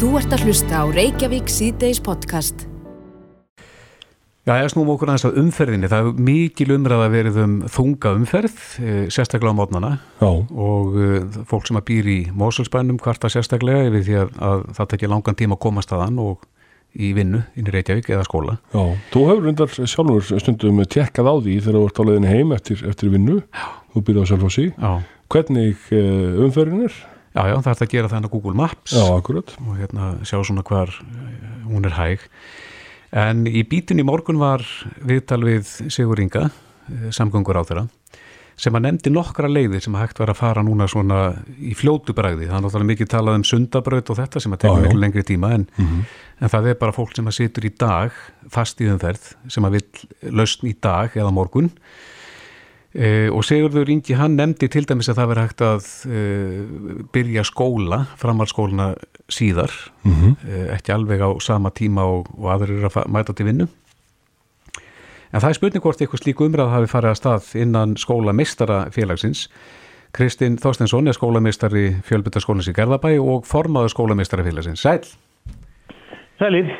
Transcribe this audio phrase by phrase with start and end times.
[0.00, 2.62] Þú ert að hlusta á Reykjavík síðdeis podcast.
[4.48, 5.90] Já, ég snúm okkur aðeins á umferðinni.
[5.92, 9.90] Það er mikil umræða verið um þunga umferð, eh, sérstaklega á mótnana
[10.22, 14.64] Já, og uh, fólk sem að býr í Mósulsbænum kvarta sérstaklega yfir því að, að
[14.80, 16.48] það tekja langan tíma að komast að hann og
[16.96, 18.56] í vinnu inn í Reykjavík eða skóla.
[18.72, 18.82] já.
[19.12, 22.88] Þú hefur reyndar sjálfur stundum tekkað á því þegar þú ert á leiðinni heim eftir,
[22.88, 23.42] eftir vinnu.
[23.52, 23.68] Já.
[23.92, 24.70] Þú byrjaði á Selfossi.
[24.72, 24.92] Já,
[25.28, 27.02] Hvernig uh, umferðin er?
[27.34, 29.04] Já, já það er að gera þannig á Google Maps Já,
[29.62, 32.26] og hérna sjá svona hvar eh, hún er hæg.
[33.10, 34.62] En í bítun í morgun var
[35.02, 36.48] viðtal við Sigur Inga,
[37.10, 37.82] samgöngur á þeirra,
[38.60, 41.20] sem að nefndi nokkra leiðir sem að hægt var að fara núna svona
[41.58, 42.46] í fljótu bræði.
[42.46, 45.52] Það er náttúrulega mikið talað um sundabraut og þetta sem að tekja miklu lengri tíma
[45.56, 45.66] en,
[46.38, 48.14] en það er bara fólk sem að situr í dag
[48.52, 51.72] fast í umferð sem að vill lausn í dag eða morgun
[52.94, 56.22] e, og Sigurður Ingi hann nefndi til dæmis að það veri hægt að e,
[57.14, 58.92] byrja skóla, framhaldsskóluna
[59.30, 59.74] síðar.
[60.04, 63.68] Mm e, ekki alveg á sama tíma og, og aðrir eru að mæta til vinnu.
[65.30, 69.46] En það er spurning hvort eitthvað slíku umræð hafi farið að stað innan skólameistara félagsins
[70.10, 75.04] Kristinn Þorstensson er skólameistari fjölbyttaskólans í Gerðabæ og formaður skólameistara félagsins Sæl!
[76.40, 76.70] Sælir,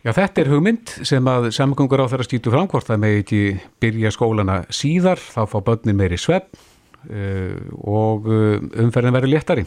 [0.00, 3.40] Já, þetta er hugmynd sem að samgöngur á þeirra skýtu fram hvort það með ekki
[3.82, 9.64] byrja skólana síðar, þá fá börnin meiri svepp uh, og uh, umferðin verður léttari.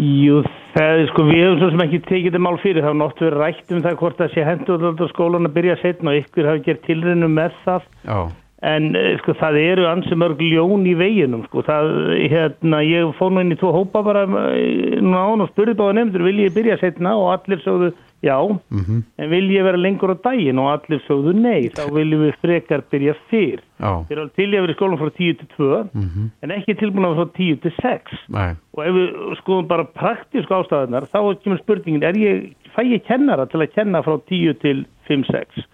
[0.00, 0.40] jú,
[0.72, 3.22] það er sko, við hefum svo sem ekki tekið þetta mál fyrir, það er nátt
[3.26, 6.50] verið rætt um það hvort það sé hendur alltaf skólan að byrja setna og ykkur
[6.50, 8.18] hafi gert tilrinu með það, Já,
[8.64, 11.90] en eh, sko það eru ansi mörg ljón í veginum, sko, það,
[12.32, 15.98] hérna, ég fór nú inn í tvo hópa bara eh, núna án og spurði báða
[15.98, 17.92] nefndur, vil ég byrja setna og allir sögðu
[18.24, 18.38] já,
[18.70, 22.38] mhm, en vil ég vera lengur á daginn og allir sögðu nei, þá viljum við
[22.42, 23.60] frekar byrja fyrr.
[23.80, 26.30] já, Þeir eru alveg til ég að vera í skólan frá 10 til 2, mhm,
[26.42, 28.18] en ekki tilbúin að vera frá 10 til 6.
[28.28, 33.04] nei, Og ef við skoðum bara praktísku ástæðunar, þá kemur spurningin, er ég, fæ ég
[33.06, 35.64] kennara til að kenna frá 10 til 5-6?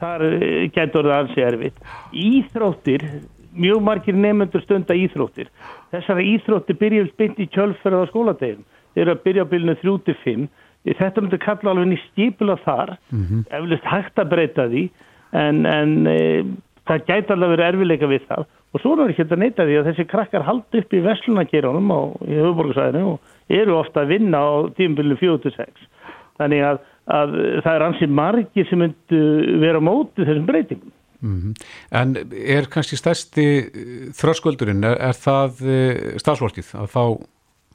[0.00, 1.80] Þar eh, gæti orðið ansi erfitt.
[2.14, 3.02] Íþróttir,
[3.56, 5.48] mjög margir nefnendur stunda íþróttir.
[5.90, 8.64] Þessara íþróttir byrja beint í kjölferð á skóladegum.
[8.94, 10.46] Þeir eru að byrja á bylunu 3 til 5.
[10.86, 12.96] Þetta myndi kalla alveg í skipula þar,
[13.58, 14.84] eflust hægt að breyta því,
[15.34, 16.18] en, en e,
[16.86, 18.44] það gæti alveg verið erfileika við það.
[18.74, 22.00] Og svo er ekki þetta neita því að þessi krakkar haldi upp í veslunarkerunum á
[22.26, 25.86] í höfuborgarsæðinu og eru ofta að vinna á tímabilinu 4-6.
[26.36, 26.82] Þannig að,
[27.16, 29.22] að það er ansið margir sem myndu
[29.62, 30.92] vera á móti þessum breytingum.
[31.24, 31.54] mhm.
[31.90, 33.46] En er kannski stærsti
[34.18, 37.04] þröskuldurinn, er, er það uh, stafsfólkið að fá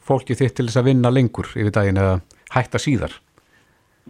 [0.06, 2.20] fólki þitt til þess að vinna lengur yfir daginn eða
[2.56, 3.14] hætta síðar?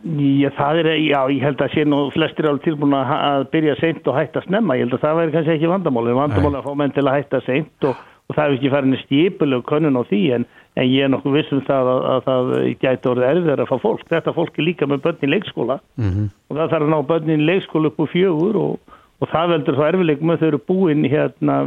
[0.01, 4.07] Já, það er, já, ég held að sé nú flestir alveg tilbúin að, byrja seint
[4.07, 4.77] og hætta snemma.
[4.79, 6.15] Ég held að það væri kannski ekki vandamáli.
[6.17, 7.99] Vandamáli að fá menn til að hætta seint og,
[8.31, 10.47] og það er ekki farin í stipulegu könnun á því en,
[10.79, 12.53] en ég er nokkuð viss um það að, að það
[12.85, 14.07] gæti orðið erfiðar að fá fólk.
[14.15, 17.45] Þetta fólk er líka með börn í leikskóla Mhm, og það þarf að ná börnin
[17.51, 21.59] leikskóla upp úr fjögur og, og það veldur þá erfiðleikum að þau eru búin hérna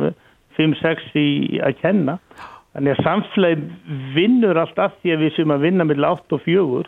[0.59, 1.29] 5-6 í
[1.63, 2.19] að kenna.
[2.75, 6.43] Þannig að samfélagi vinnur allt af því að við sem að vinna með 8 og
[6.43, 6.81] 4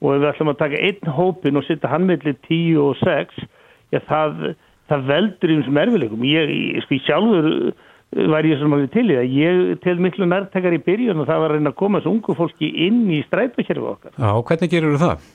[0.00, 3.44] og ef við ætlum að taka einn hópin og setja hann mellir 10 og 6
[3.92, 4.42] já, það,
[4.90, 6.26] það veldur um sem erfileikum.
[6.26, 7.88] Ég, ég sko, sjálfur uh,
[8.32, 9.36] var ég sem að til í það.
[9.38, 12.38] Ég tel miklu nærtekar í byrjun og það var að reyna að koma þessu ungu
[12.38, 14.16] fólki inn í strætókerfi okkar.
[14.16, 15.28] Já, hvernig gerur það?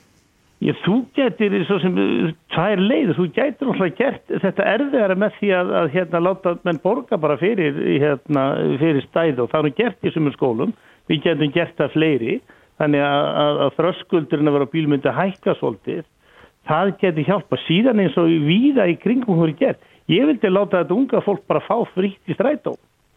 [0.64, 5.34] Ég, þú getur svo sem uh, tvær leiður, þú getur náttúrulega gert þetta erfiðara með
[5.36, 8.44] því að, að hérna, láta menn borga bara fyrir, hérna,
[8.80, 10.72] fyrir stæð og það er nú gert í sumum skólum,
[11.12, 12.38] við getum gert það fleiri,
[12.80, 16.08] þannig að, að, að þröskuldurinn að vera bílmyndi að hækka svolítið,
[16.70, 19.92] það getur hjálpa síðan eins og víða í kringum hún er gert.
[20.08, 22.76] Ég vildi láta þetta unga fólk bara fá frítt í strætó.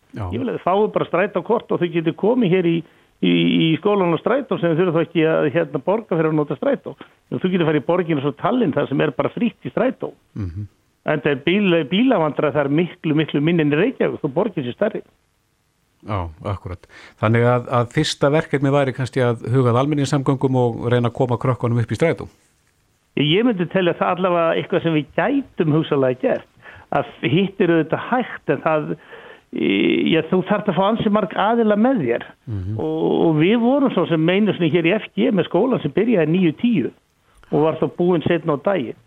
[0.09, 2.77] Já, Ég vil að þið fáið bara strætókort og þau getur komið hér í,
[3.23, 3.31] í,
[3.69, 6.57] í skólan og strætó sem þau þurfa þá ekki að hérna, borga fyrir að nota
[6.59, 6.95] strætó.
[7.29, 10.13] En þú getur farið í borginu svo tallinn þar sem er bara frítt í strætó.
[10.35, 10.67] mhm,
[11.09, 14.65] En það er bíl, bílavandra það er miklu, miklu minni en í Reykjavík, þú borgir
[14.65, 15.01] sér stærri.
[16.05, 16.85] já, akkurat.
[17.19, 21.79] Þannig að, að fyrsta verkefni væri kannski að hugað almenningssamgöngum og reyna að koma krökkunum
[21.81, 22.27] upp í strætó.
[23.19, 26.47] Ég myndi telja það allavega eitthvað sem við gætum hugsalega gert.
[26.95, 28.85] Að hittir auðvitað hægt en það,
[29.49, 32.25] já, þú þarf að fá ansi marg aðila með þér.
[32.77, 36.33] og, og við vorum svo sem meinu svona hér í FG með skólan sem byrjaði
[36.35, 36.91] 9-10
[37.49, 38.97] og var þá búinn setna á daginn.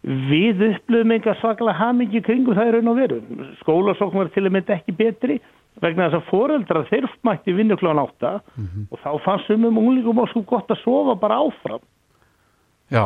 [0.00, 3.18] Við upplöfum enga svaklega hamingi kringum það í raun og veru.
[3.60, 5.36] Skólasókn var til að mynda ekki betri
[5.80, 8.32] vegna þess að foreldrar þeir mætti vinnu klóðan átta
[8.90, 11.84] og þá fannst um um unglingum og svo gott að sofa bara áfram.
[12.90, 13.04] Já,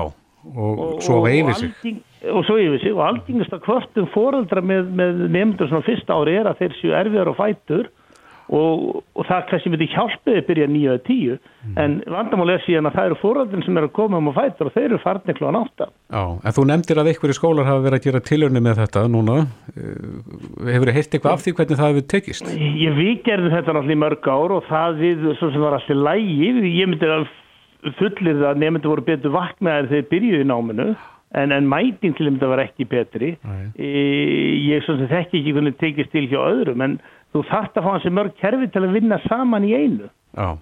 [0.55, 1.99] og, sofa yfir sig.
[2.33, 6.17] Og svo yfir sig og algengast að hvort um foreldra með, með nefndur svona fyrsta
[6.17, 7.91] ári er að þeir séu erfiðar og fætur
[8.53, 11.37] og, og það kannski myndi hjálpið að byrja nýja eða tíu
[11.81, 14.67] en vandamál er síðan að það eru fóröldin sem eru að koma um að fæta
[14.67, 18.01] og þeir eru farnir klóðan átta Já, en þú nefndir að einhverju skólar hafa verið
[18.01, 19.39] að gera tilhörni með þetta núna.
[19.75, 22.53] Eh, Hefur þið heilt eitthvað af því hvernig það hefur tekist?
[22.85, 26.05] Ég við gerðum þetta náttúrulega í mörg ár og það við svo sem var alltaf
[26.05, 27.27] lægi ég myndi að
[27.99, 30.87] fullir það að nefndu voru betur vaknaðir þegar þeir byrjuði náminu
[31.35, 33.35] en, en mæting til þeim var ekki betri.
[33.75, 33.91] E,
[34.71, 36.99] ég svo sem þekki ekki hvernig tekist til hjá öðrum en
[37.35, 40.11] þú þarft að fá hansi mörg kerfi til að vinna saman í einu.
[40.35, 40.55] Já,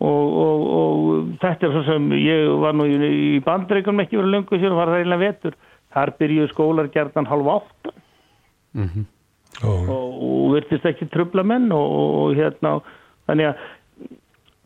[0.00, 2.98] og, og, og þetta er svo sem ég var nú í,
[3.36, 5.58] í bandreikunum ekki verið löngu sér og var það einlega vetur.
[5.90, 7.94] Þar byrjuðu skólar gerðan halv átta.
[8.78, 9.06] Mhm,
[9.60, 12.78] Já, og, og virtist ekki trubla menn og, og hérna.
[13.28, 13.64] Þannig að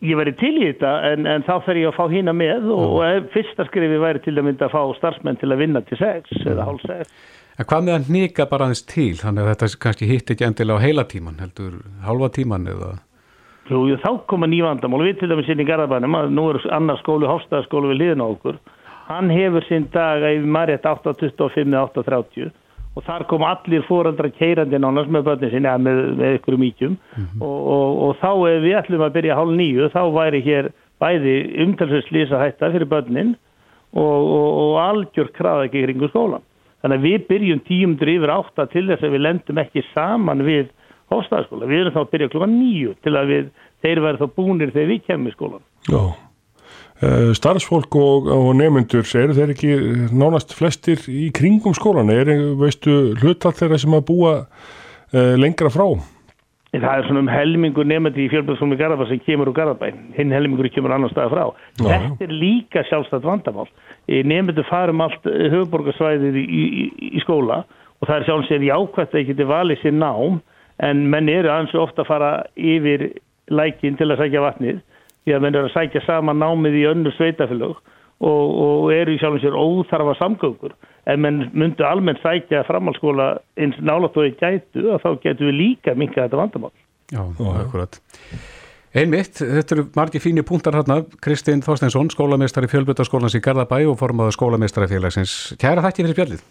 [0.05, 2.99] ég væri til í þetta en, en þá fer ég að fá hína með og,
[3.01, 6.45] og fyrsta skrifi væri til að mynda að fá starfsmenn til að vinna til sex
[6.45, 7.11] eða hálf sex.
[7.55, 10.83] En hvað með að hnika bara aðeins til, þannig að þetta kannski hitt ekki endilega
[10.83, 12.95] á heila tíman, heldur halva tíman eða...
[13.71, 17.29] Jú, þá koma nývandamál við til dæmis inn í Garðabænum að nú er annar skóli,
[17.31, 18.59] Hofstæðaskóli við liðin á okkur.
[19.07, 22.53] Hann hefur sinn dag að yfir margætt 8.25 eða 8.30
[22.95, 26.97] og þar kom allir fóraldra keirandi nánast með börnin sinni eða með, með ykkur mítjum
[27.41, 30.71] og, og, og þá ef við ætlum að byrja hálf nýju þá væri hér
[31.03, 33.35] bæði umtalsins lýsa hætta fyrir börnin
[33.95, 36.45] og, og, og algjör kraða ekki kringu skólan.
[36.83, 40.69] Þannig að við byrjum tíumdur yfir átta til þess að við lendum ekki saman við
[41.13, 41.69] hóstaðaskóla.
[41.71, 43.49] Við erum þá að byrja klokkan nýju til að við,
[43.85, 45.67] þeir verður þá búnir þegar við kemum í skólan.
[45.89, 46.03] já.
[47.05, 49.75] Uh, starfsfólk og, og nefnendur, eru þeir ekki
[50.15, 52.13] nánast flestir í kringum skólan?
[52.13, 52.31] Er,
[52.61, 55.87] veistu, hlutall þeirra sem að búa uh, lengra frá?
[56.75, 59.91] Það er svona um helmingur nefndi í fjölbjörnsfólmi Garðabæ sem kemur úr Garðabæ.
[60.17, 61.45] Hinn helmingur kemur annar staða frá.
[61.79, 61.93] Já.
[61.93, 63.69] Þetta er líka sjálfstætt vandamál.
[64.09, 67.63] Nefndu farum allt höfuborgarsvæðið í, í, í skóla
[68.01, 70.41] og það er sjálfs sér jákvæmt að ekki til valið sér nám
[70.83, 73.07] en menn eru aðeins ofta að fara yfir
[73.55, 74.83] lækin til að sækja vatnið
[75.25, 77.77] því að menn eru að sækja sama námið í önnur sveitafélög
[78.25, 80.75] og, og eru í sjálfum sér óþarfa samgöngur
[81.11, 85.59] en menn myndu almennt sækja framhalskóla eins nálat og í gætu og þá getum við
[85.61, 86.75] líka minka þetta vandamál.
[87.13, 87.21] Já,
[87.61, 88.01] akkurat.
[88.95, 94.39] Einmitt, þetta eru margi fínir punktar hérna, Kristinn Þorsteinsson, skólameistari fjölbutaskólans í Garðabæ og formaður
[94.39, 95.57] skólameistarafélagsins.
[95.59, 96.45] Kæra þakki fyrir spjallið.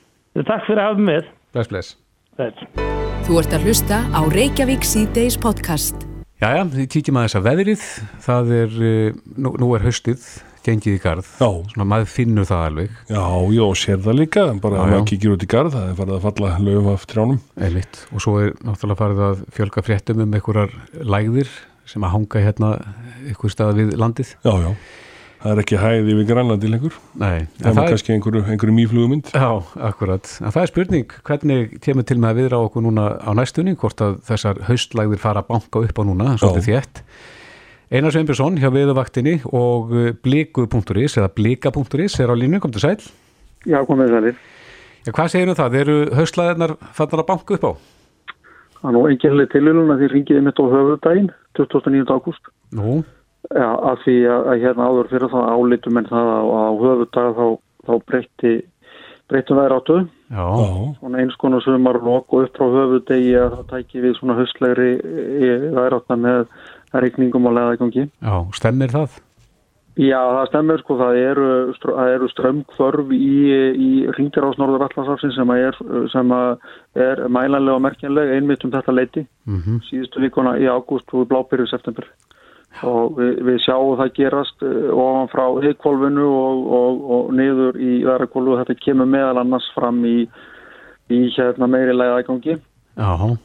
[0.44, 1.36] Takk fyrir að hafa með.
[1.56, 1.98] Bless, bless.
[2.36, 2.90] Þess.
[3.24, 6.10] Þú ert að hlusta á Reykjavík C-Days podcast.
[6.44, 7.84] Jæja, við kíkjum að þess að veðrið,
[8.26, 10.24] það er, eh, nú, nú er haustið,
[10.66, 11.48] gengið í garð, Já.
[11.72, 13.22] svona maður finnur það alveg, Já,
[13.56, 16.18] já, sér það líka, bara Já, að maður kíkir út í garð, það er farið
[16.18, 17.40] að falla löf af trjánum.
[17.68, 20.76] einmitt, og svo er náttúrulega farið að fjölga fréttum um einhverjar
[21.16, 21.54] lægðir
[21.86, 22.74] sem að hanga hérna
[23.24, 24.36] einhver stað við landið.
[24.44, 24.72] Já, já,
[25.44, 28.76] það er ekki hæði við grænlandi lengur, Nei, það er það er, kannski einhverju, einhverju
[28.78, 29.32] mýflugumynd.
[29.36, 29.50] já,
[29.90, 33.76] akkurat, en það er spurning hvernig kemur til með að viðra okkur núna á næstunni,
[33.80, 37.04] hvort að þessar haustlægðir fara að banka upp á núna, svolítið þétt.
[37.94, 39.92] Einar Sveinbjörnsson hjá viðuvaktinni og
[40.26, 42.98] bliku.is eða blika.is er á línu, kom til sæl.
[43.70, 44.40] Já, komið sælir.
[45.04, 45.76] Já, hvað segir um það?
[45.84, 47.72] Eru haustlæðirnar fannar að banka upp á?
[48.80, 51.30] Það er nú enginlega tilvílun að því ringiði mitt á höfudaginn,
[51.60, 52.08] 29.
[52.12, 52.50] ágúst.
[52.76, 52.96] Nú,
[53.52, 57.48] að því að, að hérna áður fyrir það álitum en það að á höfudag þá,
[57.84, 58.54] þá breytti
[59.32, 59.98] breytum þær áttu.
[61.00, 64.90] Svona eins konar sumarlokk og upp frá höfudegi að það tæki við svona höstlegri
[65.76, 66.42] þær áttu með
[66.94, 68.10] regningum og leðagangi.
[68.22, 69.22] já, stemmir það?
[69.94, 71.48] Já, það stemmer sko, það eru,
[72.02, 73.34] eru strömmkvörf í,
[73.78, 75.78] í ringir ás norður allasafsin sem að er,
[76.10, 76.66] sem að
[76.98, 79.28] er mælanlega og merkjanlega einmitt um þetta leiti.
[79.46, 82.10] Mm síðustu vikuna í ágúst og blábyrju september
[82.82, 88.02] og við, við sjáum það gerast eh, ofan frá heikvolfinu og, og, og niður í
[88.06, 90.18] verðarkólu og þetta kemur meðal annars fram í,
[91.14, 92.58] í hérna meiri læðagangi
[92.98, 93.38] Já,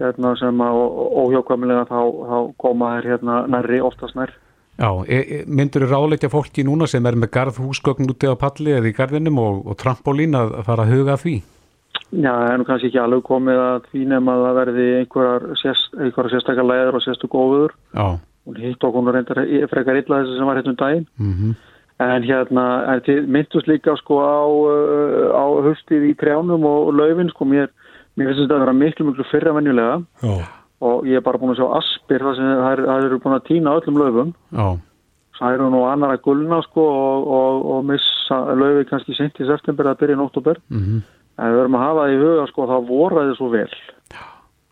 [0.00, 0.80] hérna sem að
[1.24, 2.00] óhjókvæmlega þá,
[2.30, 4.32] þá koma þær hérna nærri oftast nær.
[4.76, 8.74] Já, e, e, myndur þú ráleikja fólki núna sem er með garðhúsgögn úti á palli
[8.76, 11.36] eða í garðinum og, og trampolín að fara að huga því?
[12.12, 15.46] Já, það er nú kannski ekki alveg komið að því nema að það verði einhverjar,
[15.62, 18.06] sérst, einhverjar sérstakar læður og sérstu góður Já,
[18.46, 21.06] og hitt okkur nú reyndar frekar illa þessi sem var hérna um daginn.
[21.98, 24.44] En hérna, en þið myndust líka sko á,
[25.32, 27.70] á höstið í trjánum og, og laufin sko, mér,
[28.16, 30.02] mér finnst þetta að vera miklu, miklu fyrra venjulega.
[30.22, 30.34] Já,
[30.84, 33.46] og ég er bara búin að sjá aspir þar sem það er- eru búin að
[33.48, 34.34] týna öllum laufum.
[34.52, 34.68] já,
[35.36, 39.44] Það eru nú annar að gulna sko og, og, og missa laufi kannski sent í
[39.48, 40.56] september að byrja í nóttúber.
[40.70, 41.02] mhm,
[41.38, 43.68] En við verðum að hafa það í huga sko að það voraði svo vel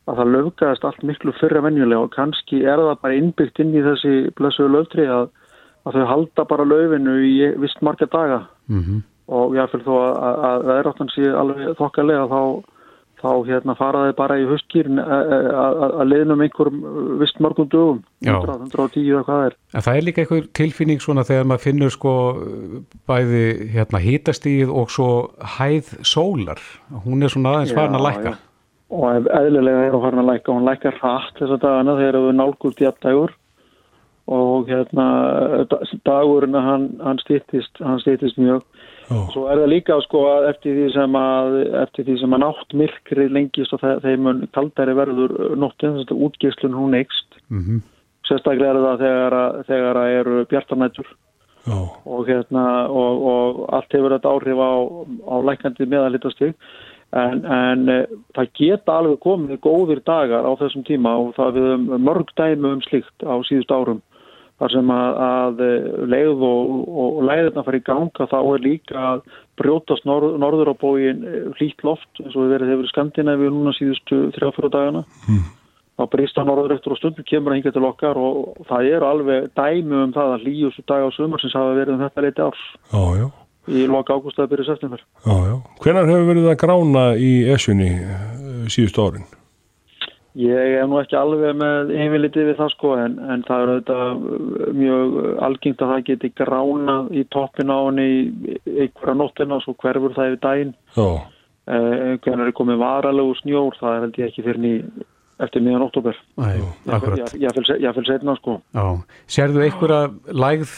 [0.05, 3.85] að það löfgaðist allt miklu fyrra venjulega og kannski er það bara innbyggt inn í
[3.85, 5.31] þessi blessuðu löftri að,
[5.89, 9.01] að þau halda bara laufinu í vist marga daga mhm,
[9.33, 12.41] og jáfnvel þó að, að veðráttan sé alveg þokkalega þá,
[13.25, 19.25] þá hérna faraði bara í höstkýrin að leiðnum einhverjum vist mörgum dögum, 100, 110 eða
[19.25, 19.61] hvað er.
[19.73, 22.17] En það er líka einhver tilfinning svona þegar maður finnur sko
[23.09, 25.13] bæði hérna hítastíð og svo
[25.57, 26.61] hæð sólar,
[27.07, 28.35] hún er svona aðeins farin að lækka.
[28.37, 28.51] Já.
[28.93, 32.37] Og eðlilega er hún farin að lækka, hún lækkar hratt þess að dagana þegar við
[32.39, 33.33] nálgult í aftægur
[34.27, 35.07] og hérna
[36.07, 38.63] dagurinn hann, hann stýttist hann stýttist mjög
[39.13, 39.27] oh.
[39.35, 42.77] svo er það líka sko að eftir því sem að eftir því sem að nátt
[42.81, 47.85] myrkri lengist og þeim kaldæri verður nóttin, þetta útgíslun hún eikst mm -hmm.
[48.29, 51.13] sérstaklega er það þegar að, þegar að eru bjartanættur
[51.69, 51.93] oh.
[52.07, 54.73] og hérna og, og allt hefur þetta áhrif á,
[55.29, 56.57] á lækandi meðalittastig
[57.15, 57.99] En, en e,
[58.35, 62.83] það geta alveg komið góðir dagar á þessum tíma og það við mörg dæmi um
[62.83, 64.01] slikt á síðust árum
[64.61, 66.71] þar sem að, að eh, leið og,
[67.03, 69.25] og leiðirna fara í ganga þá er líka að
[69.59, 73.75] brjótast norð, norður á bógin eh, hlýtt loft eins og við verðum hefur Skandinavíu núna
[73.75, 75.45] síðustu þrjáfjóru dagana mm.
[75.99, 79.11] þá brýst það norður eftir og stundur kemur að hinga til okkar og það eru
[79.11, 82.47] alveg dæmi um það að hlýjustu dag á sumar sem hafa verið um þetta leiti
[82.47, 83.27] árs já, já.
[83.69, 85.05] Í loka ágúst að byrja september
[85.85, 89.27] Hvenar hefur verið að grána í esjunni eh, síðustu árin?
[90.35, 94.73] Ég er nú ekki alveg með einfélitið við það sko en, en það er auðvitað
[94.81, 95.13] mjög
[95.47, 98.09] algengt að það geti gránað í toppin á henni
[98.67, 100.73] einhverja nóttina og svo hverfur það yfir daginn.
[100.99, 104.73] Eh, hvernig er komið varalegu snjór það held ég ekki fyrir ný
[105.45, 106.19] eftir miðan oktober.
[106.43, 107.55] Ég
[107.95, 108.59] fylg setna sko.
[108.75, 108.87] Já.
[109.31, 110.03] Serðu einhverja
[110.35, 110.75] lægð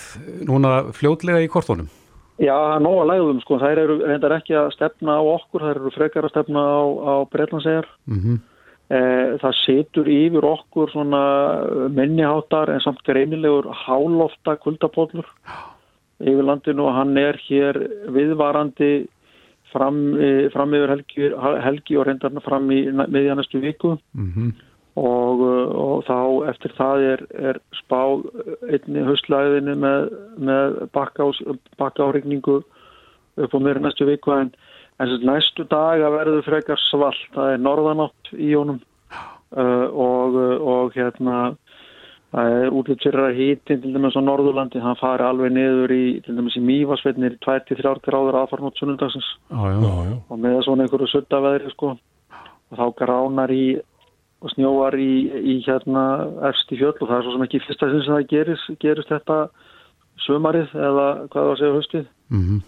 [0.49, 1.89] núna fljótlega í kortónum?
[2.39, 3.59] Já, það er nóga lægðum sko.
[3.59, 7.15] Það eru reyndar ekki að stefna á okkur, það eru frekar að stefna á, á
[7.33, 7.89] Breitlandsegar.
[8.07, 8.37] Mm
[8.87, 11.21] Eh, það setur yfir okkur svona
[11.91, 15.27] minniháttar en samt greinilegur hálofta kuldapóllur
[16.23, 17.81] yfir landinu og hann er hér
[18.15, 19.09] viðvarandi
[19.73, 21.33] fram, eh, fram yfir helgi,
[21.67, 24.55] helgi og reyndarna fram í miðjanastu viku mm -hmm.
[24.97, 25.43] Og,
[25.77, 26.19] og þá
[26.53, 28.01] eftir það er, er spá
[28.73, 32.63] einni höstlæðinu með, með bakkáringningu
[33.37, 34.33] upp á meira næstu viku.
[34.33, 34.55] En
[34.97, 40.55] En að næstu daga verður frekar svalt, það er norðanátt í jónum uh, og, uh,
[40.57, 41.41] og hérna
[42.33, 46.07] það er útlýtt fyrir að hýttin til dæmis á Norðurlandi, það fari alveg niður í
[46.25, 51.93] til dæmis í Mývasveitnir í 23 gráður aðfarnótt sunnundagsins og með svona einhverju suttaveðri sko.
[52.67, 53.77] Og þá gránar í
[54.45, 55.13] og snjóar í,
[55.55, 56.07] í hérna
[56.51, 59.39] erst í fjöll og það er svo sem ekki fyrsta sem það gerist, gerist þetta
[60.27, 62.09] sömarið eða hvað það var að segja höstið.
[62.33, 62.65] Mm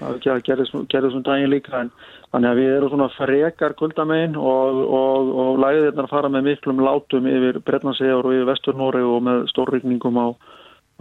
[0.00, 1.90] það gerði svona daginn líka en
[2.32, 6.46] þannig að við erum svona frekar kuldamegin og, og, og læðið þetta að fara með
[6.48, 10.28] miklum látum yfir Bretlandssegur og yfir Vesturnóri og með stórrygningum á,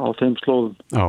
[0.04, 0.76] á þeim slóðum.
[0.92, 1.06] Já,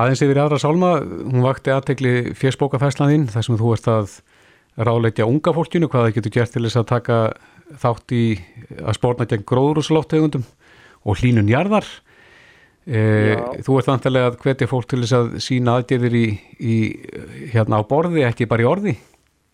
[0.00, 4.18] aðeins yfir aðra sálma, hún vakti aðtegli fjersbókafæslaðinn þar sem þú ert að
[4.80, 7.22] ráleitja unga fólkinu, hvað það getur gert til þess að taka
[7.78, 8.24] þátt í
[8.80, 10.46] að spórna gegn gróðrúslóttegundum
[11.04, 11.88] og hlínun jarðar
[12.90, 16.26] E, þú ert vantilega að hvetja fólk til þess að sína aðgerðir í,
[16.58, 16.76] í
[17.52, 18.94] hérna á borði, ekki bara í orði?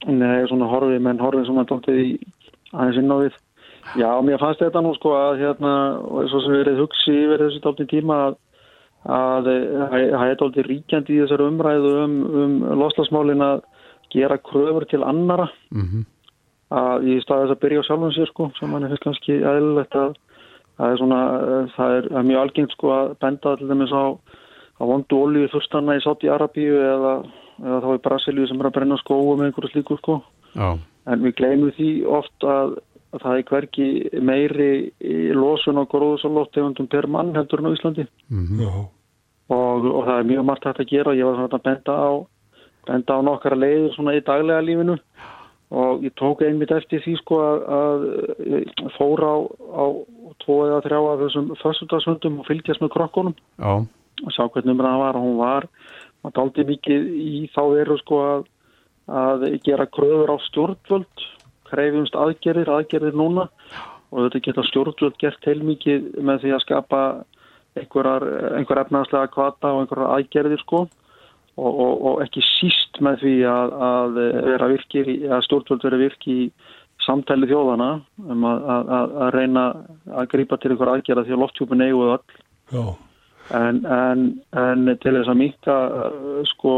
[0.07, 2.07] Nei, svona horfið, menn horfið sem að tóktið í
[2.71, 3.37] aðeins inn á við.
[3.99, 5.73] Já, mér fannst þetta nú sko að hérna,
[6.31, 8.43] svo sem við erum hugsi yfir þessu tólti tíma að
[9.07, 13.61] að það er tólti ríkjandi í þessar umræðu um, um loslasmálin að
[14.11, 16.03] gera kröfur til annara mm -hmm.
[16.75, 19.95] Að í staðis að byrja á sjálfum sér sko, sem mann er fyrst kannski aðlilegt
[19.95, 20.17] að
[20.77, 23.95] það er svona, eh, það er, það er mjög algengt sko að benda til dæmis
[23.95, 24.05] á,
[24.77, 27.15] á vondu olíu þurstanna í Sáti-Arabíu eða,
[27.63, 30.19] eða þá í Brasilíu sem er að brenna skóu með einhverju slíku sko.
[30.57, 30.75] Já.
[31.07, 32.77] En við gleymum því oft að,
[33.15, 33.89] að það er hverki
[34.27, 34.71] meiri
[35.39, 38.09] losun á gróðusalóttegundum per mann heldur en á Íslandi.
[38.29, 38.87] Mm -hmm.
[39.55, 41.95] og, og það er mjög margt hægt að gera og ég var svona að benda
[41.95, 42.11] á,
[42.87, 44.99] benda á nokkara leiður svona í daglega lífinu.
[44.99, 45.36] Já
[45.75, 48.05] og ég tók einmitt eftir því sko að, að
[48.95, 49.85] fóra á, á
[50.45, 53.73] tvo eða þrjá af þessum fyrstutarsvöndum og fylgjast með krokkunum Já.
[53.83, 55.67] og sá hvernig umræðan var og hún var.
[56.23, 58.45] Maður daldi mikið í þá veru sko að,
[59.11, 61.27] að gera kröður á stjórnvöld.
[61.67, 63.49] Krefjumst aðgerðir, aðgerðir núna.
[64.15, 67.01] Og þetta geta stjórnvöld gert heilmikið með því að skapa
[67.77, 70.87] einhver efnaðslega kvata og einhverjar aðgerðir sko
[71.57, 74.19] og, og, og ekki síst með því að, að
[74.51, 76.49] vera virkir, að stjórnvöld vera virki í
[77.07, 77.91] samtæli þjóðana
[78.27, 79.65] um að, að, að reyna
[80.17, 82.95] að grýpa til einhver aðgerða því að lofthjúpin eiguð all
[83.55, 84.25] en, en,
[84.59, 85.77] en til þess að mýta
[86.51, 86.73] sko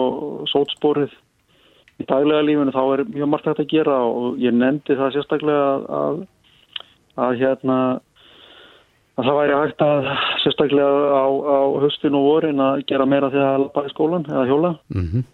[0.50, 1.14] sótsporið
[1.98, 5.70] í daglega lífinu þá er mjög margt hægt að gera og ég nefndi það sérstaklega
[7.18, 7.78] að hérna
[9.18, 10.08] að það væri hægt að
[10.44, 14.46] sérstaklega á, á höstin og vorin að gera meira því að lappa í skólan eða
[14.46, 14.70] hjóla.
[14.94, 15.26] Mm -hmm.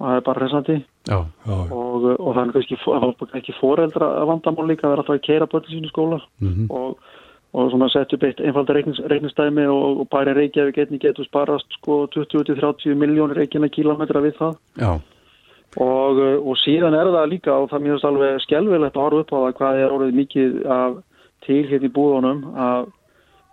[0.00, 0.76] og það er bara resandi.
[1.08, 5.26] Já, Já, og, og það er kannski ekki foreldra vandamál líka að vera alltaf að
[5.28, 6.20] keira börnum sínu í skóla.
[6.40, 6.66] Mhm.
[6.70, 6.98] og,
[7.52, 8.74] og svona sett upp eitt einfalda
[9.10, 14.54] reiknistæmi og, og bæri Reykjavík einnig getur sparast sko 20-30 miljónir reikina kílometra við það.
[14.78, 15.00] Já,
[15.78, 19.32] og, uh, og síðan er það líka og það mjög alveg skelvilegt að horfa upp
[19.34, 20.96] á það hvað er orðið mikið af
[21.46, 22.88] til hérna í búðunum af,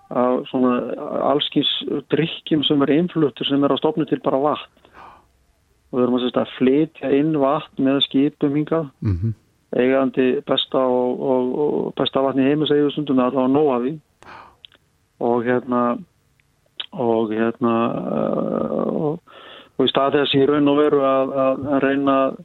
[0.09, 0.73] af svona
[1.31, 1.69] allskins
[2.11, 4.85] drikkjum sem er innfluttur sem er á stofnu til bara vatn.
[5.91, 8.89] Og við erum að, að flytja inn vatn með skipum hingað.
[9.03, 9.33] Mhm,
[9.77, 13.81] eigandi besta og, og, og besta vatn í heimi segju stundum með allavega nóg af
[13.83, 13.95] því
[15.27, 15.81] og hérna
[16.93, 17.73] og hérna
[18.87, 19.17] og,
[19.77, 22.37] og í stað þess í raun og veru að, að, að reyna að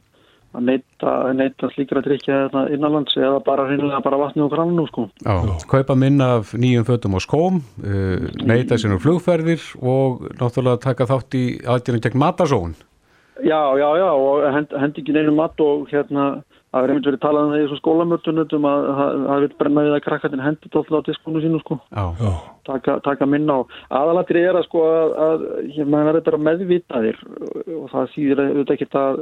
[0.61, 3.65] neyta, neyta slíkra drikja hérna innanlands eða bara
[4.03, 5.09] bara vatni og grannum sko.
[5.25, 5.57] já.
[5.67, 11.05] Kaupa minna af nýjum fötum og skóm, uh, neyta sér um flugferðir og náttúrulega taka
[11.05, 12.75] þátt í aðgjörnum gegn matasón.
[13.43, 16.43] Já, já, já og hend, hendi ekki neinu mat og hérna
[16.73, 18.85] það er einmitt verið talað um það í svo skólamörtunum að
[19.27, 21.77] það vil brenna við að krakkarnir hendi tótt á diskonu sínu sko.
[21.93, 22.31] Já, já,
[22.69, 23.61] taka, taka minna á.
[24.01, 25.43] Aðalatri er að sko að, að
[25.75, 27.19] hér, maður verður bara meðvitaðir
[27.77, 29.21] og það þýðir auðvitað ekki að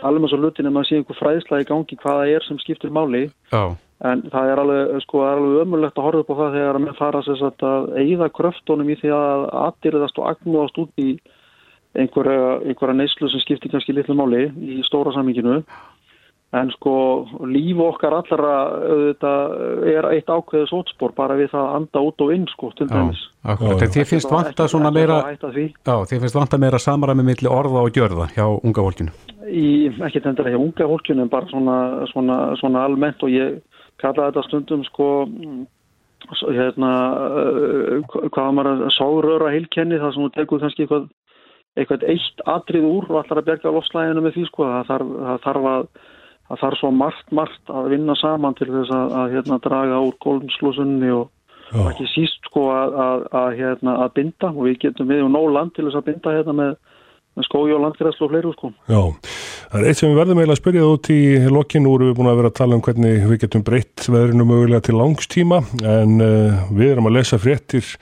[0.00, 2.92] tala um þessu lutin en maður sé einhver fræðsla í gangi hvaða er sem skiptir
[2.94, 3.26] máli.
[3.52, 3.76] Já,
[4.10, 6.84] en það er alveg, sko, er alveg ömulegt að horfa upp á það þegar að
[6.86, 11.10] menn fara satt að eigða kröftunum í því að aðdýrðast og agnúast út í
[11.98, 15.60] einhverja, einhverja neyslu sem skiptir kannski litlu máli í stóra saminginu
[16.50, 16.92] en sko
[17.46, 19.52] líf okkar allra auðvitað
[19.92, 23.20] er eitt ákveðið sótspor bara við það að anda út og inn sko til dæmis.
[23.46, 27.94] Þið finnst vanta svona meira, að já, þið finnst vanta meira samræmi milli orða og
[27.94, 29.14] gjörða hjá unga fólkinu.
[29.46, 29.68] í,
[30.06, 31.76] ekki tendur ekki unga fólkinu en bara svona,
[32.10, 33.60] svona, svona almennt og ég
[34.02, 35.08] kalla þetta stundum sko
[36.50, 36.92] hérna
[37.40, 41.08] uh, hvað maður að sáröra heilkenni það sem þú tekur kannski eitthvað
[41.78, 45.44] eitthvað eitt atrið úr og allar að berga lofslæginu með því sko það þarf, það
[45.46, 45.68] þarf
[46.50, 50.00] að það þarf svo margt, margt að vinna saman til þess að, að hérna draga
[50.02, 51.28] úr kólumslúsunni og
[51.70, 54.50] já, ekki síst sko að, að, að, hérna, að binda.
[54.50, 56.72] Og við getum við um nóg land til þess að binda hérna með,
[57.38, 58.72] með skói og landgræslu og fleiru sko.
[58.90, 59.02] Já.
[59.70, 61.20] Það er eitt sem við verðum eiginlega að spyrja það út í
[61.54, 62.06] lokin úr.
[62.08, 65.62] Við búin að vera að tala um hvernig við getum breytt veðrinu mögulega til langstíma
[65.86, 67.94] en uh, við erum að lesa fréttir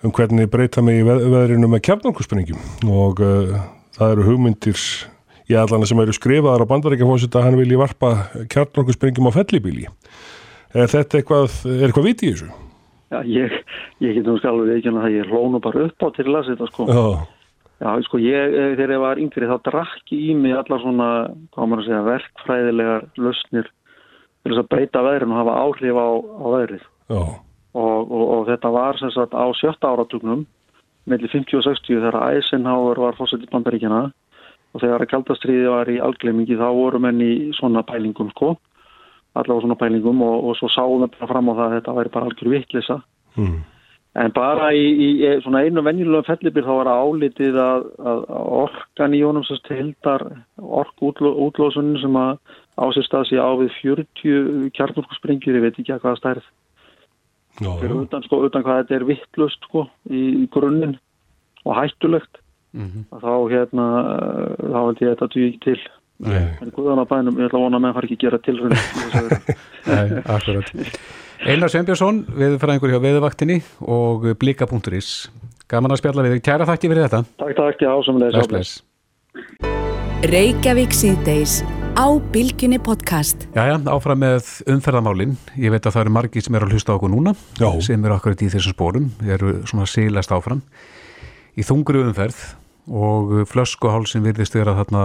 [0.00, 3.58] um hvernig breyta veð veðrinu með kjarnangusprengjum og uh,
[3.98, 4.84] það eru hugmyndir
[5.50, 8.12] í allana sem eru skrifaðar á bandarækjafósita hann vilji varpa
[8.52, 9.88] kjarnangusprengjum á fellibíli.
[10.70, 12.50] Er þetta eitthvað, er eitthvað viti í þessu?
[13.10, 13.58] Já, ég,
[14.04, 16.70] ég getum alveg ekki að það ég hlónu bara upp á til að lasa þetta
[16.70, 16.86] sko.
[16.86, 17.04] Já,
[17.80, 21.06] Já, sko, ég, eh, þegar ég var yngri þá drakk í mig allar svona,
[21.56, 26.08] hvað maður að segja, verkfræðilegar lausnir til þess að breyta veðrinu og hafa áhrif á,
[26.20, 26.84] á veðrið.
[27.08, 27.22] já,
[27.70, 30.44] Og, og, og þetta var sem sagt á sjötta áratugnum,
[31.06, 34.10] mellir 50 og 60 þegar Eisenhower var fórsett í bandaríkjana
[34.74, 38.54] og þegar að kaldastriði var í algleimingi þá voru menn í svona pælingum sko,
[39.34, 42.14] allavega svona pælingum og, og svo sáum við bara fram á það að þetta væri
[42.14, 43.00] bara algjör vittlisa.
[43.36, 43.58] mm,
[44.18, 45.08] En bara í, í
[45.44, 48.24] svona einu venjulegum fellibir þá var álitið að, að,
[48.58, 50.24] orkan í honum sem hildar
[50.58, 52.32] ork útlósunum sem að
[52.74, 56.50] ásist að sé á við 40 kjarnorkusprengjur, ég veit ekki að hvaða stærð.
[57.60, 60.96] Fyrir utan, sko, utan hvað þetta er vittlust sko, í, í grunninn
[61.62, 62.39] og hættulegt
[62.72, 63.06] Mhm.
[63.10, 63.86] að þá hérna
[64.60, 65.78] þá held ég að þetta ekki til
[66.20, 68.38] nei, en guðan á bænum, ég ætla að vona að menn fari ekki að gera
[68.46, 68.76] tilrönd
[69.90, 70.70] Nei, akkurat.
[71.40, 75.30] Einar Sveinbjörnsson, veðurfræðingur hjá veðurvaktinni og blika.is.
[75.70, 76.42] Gaman að spjalla við þig.
[76.44, 77.20] Kæra þakki fyrir þetta.
[77.40, 78.82] Takk, takk, já, bless.
[80.20, 81.62] Reykjavík síðdeis
[81.96, 83.46] á Bilginni podcast.
[83.56, 85.32] Jæja, áfram með umferðamálin.
[85.56, 87.70] Ég veit að það eru margir sem eru að hlusta á okkur núna, Já.
[87.80, 90.60] sem eru akkurat í þessum spórum, eru svona sílast áfram.
[91.58, 92.40] Í þungri umferð
[92.90, 95.04] og flöskuhálsin virðist vera þarna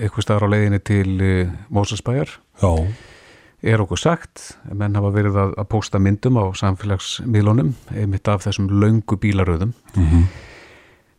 [0.00, 1.16] eitthvað staðar á leiðinni til
[1.72, 2.36] Mósasbæjar.
[2.62, 2.72] já,
[3.60, 8.70] Er okkur sagt, menn hafa verið að, að posta myndum á samfélagsmiðlunum, einmitt af þessum
[8.72, 9.74] löngu bílaröðum.
[9.96, 10.24] mhm,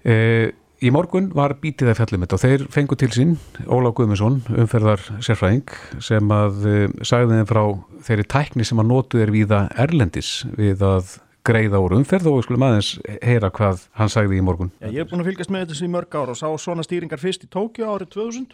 [0.01, 0.49] E,
[0.81, 3.35] í morgun var bítið að fjallum þetta og þeir fengu til sín
[3.69, 5.69] Óla Guðmundsson, umferðar sérfræðing
[6.01, 7.61] sem að e, sagði þeim frá
[8.07, 12.45] þeirri tækni sem að notu er víða erlendis við að greiða úr umferð og við
[12.45, 12.91] skulum aðeins
[13.25, 14.71] heyra hvað hann sagði í morgun.
[14.81, 17.21] Já, ég er búin að fylgjast með þessu í mörg ár og sá svona stýringar
[17.21, 18.51] fyrst í Tókjó árið 2000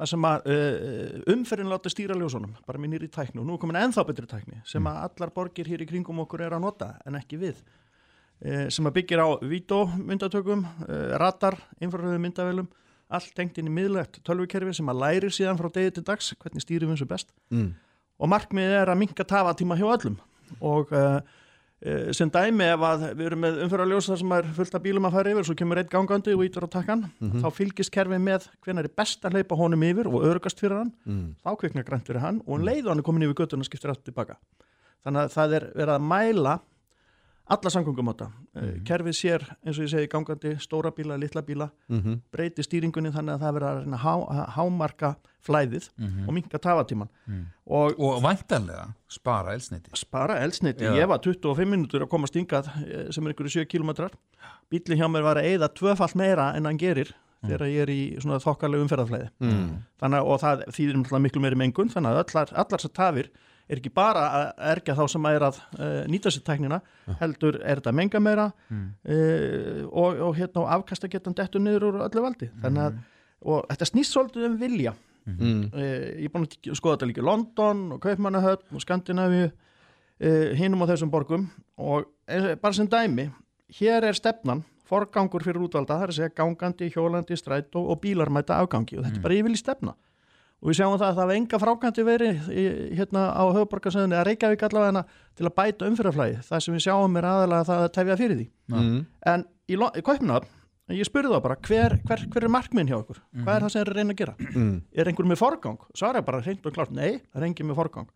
[0.00, 3.42] þar sem að uh, umferðin láta stýra ljósunum, bara með nýri tækni.
[3.42, 6.46] Og nú er komin ennþá betri tækni sem að allar borgir hér í kringum okkur
[6.46, 7.60] er að nota en ekki við.
[8.40, 12.70] Uh, sem að byggir á vídómyndatökum, uh, radar, infraröðu myndavélum
[13.10, 16.64] allt tengt inn í miðlegt tölvukerfi sem að læri síðan frá degi til dags hvernig
[16.64, 17.32] stýrum við þessu best.
[17.50, 17.72] Mm.
[18.20, 20.16] og markmiðið er að minka tafatíma hjá öllum.
[20.64, 21.20] Og Uh,
[22.12, 25.14] sem dæmi ef að við erum með umfyrarljós þar sem er fullt af bílum að
[25.16, 27.06] fara yfir svo kemur eitt gangandi og ítur á takkan
[27.40, 30.92] þá fylgist kerfið með hvenær er best að hleypa honum yfir og örgast fyrir hann.
[31.40, 33.94] Þá kviknar grænt fyrir hann og um leið og hann er komin yfir göttuna skiptir
[33.94, 34.36] allt tilbaka
[35.06, 36.54] þannig að það er verið að mæla
[37.50, 38.84] alla samgöngumóta mm.
[38.86, 42.20] kerfið sér eins og ég segi gangandi stóra bíla, litla bíla Mhm.
[42.32, 44.14] breyti stýringunni þannig að það verið að há,
[44.56, 45.14] hámarka
[45.46, 45.88] flæðið
[46.28, 47.08] og minka tafatíman
[47.66, 49.90] og Og væntanlega spara elsniti.
[49.94, 50.92] spara eldsneiti, Já.
[50.94, 52.68] ég var 25 minútur að komast yngað
[53.12, 54.10] sem er einhverju 7 kilometrar
[54.70, 58.20] bíli hjá mér var að eyða tvöfall meira en hann gerir þegar ég er í
[58.20, 59.82] svona þokkarlega umferðarflæði Mm.
[60.00, 63.30] þannig að og það þýðir miklu meiri mengun þannig að allar, allar þessar tafir
[63.70, 66.80] er ekki bara að erga þá sem er að uh, nýta sér tæknina,
[67.20, 72.00] heldur er þetta menga meira uh, og, og hérna og afkasta getan dettur niður úr
[72.08, 72.50] öllu valdi.
[72.62, 72.98] Þannig að,
[73.46, 74.96] og þetta snýst svolítið um vilja.
[75.30, 75.68] Mm.
[75.70, 75.84] uh,
[76.18, 80.82] ég er búin að skoða þetta líka í London og Kaupmannahöfn og Skandinavíu uh, hinum
[80.82, 81.46] á þessum borgum.
[81.80, 83.30] Og bara sem dæmi
[83.78, 88.32] hér er stefnan, forgangur fyrir útvalda það er að segja gangandi, hjólandi, strætó og bílar
[88.34, 88.98] mæta afgangi.
[88.98, 89.94] Og þetta er bara yfirlýst stefna
[90.60, 92.64] og við sjáum það að það var enga frákanti verið í,
[92.98, 95.02] hérna á höfuborgarsöðunni að Reykjavík allavega
[95.38, 98.48] til að bæta umfyrraflæði það sem við sjáum er aðalega það að tefja fyrir því.
[98.74, 98.98] Mm.
[99.32, 100.58] en í, í Kaupnafn
[100.96, 103.22] ég spurði þá bara hver, hver, hver er markminn hjá okkur?
[103.40, 104.34] Hvað er það sem er reyna að gera?
[104.92, 108.10] Er einhver með forgang, svara bara hreint og klárt nei, það er engin með forgang.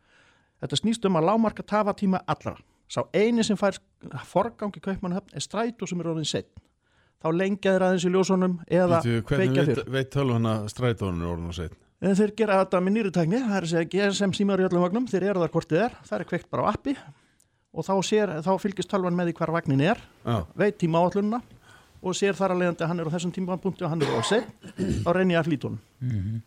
[0.65, 2.57] Þetta snýst um að lámarka tafatíma allra.
[2.91, 3.79] Sá eini sem fær
[4.27, 6.51] forgang í Kaupmannahöfn er strætó sem er orðin seitt
[7.25, 9.83] þá lengja þeir aðeins í ljósunum eða veit, fyrr.
[9.95, 11.79] veit tölvuna strætónur orðin og setn?
[12.05, 14.83] En þeir gera þetta með nýri tækni, það er að segja GSM símar í öllum
[14.85, 16.93] vagnum, þeir eru þar hvort þið er, það er kveikt bara á appi
[17.75, 21.41] og þá, sér, þá fylgist tölvan með því hvar vagnin er, Já, veit tíma áallununa
[22.05, 24.21] og sér þar að leiðandi að hann er á þessum tímapunkti og hann er á
[24.29, 25.81] seg, þá reynir ég að flýta honum.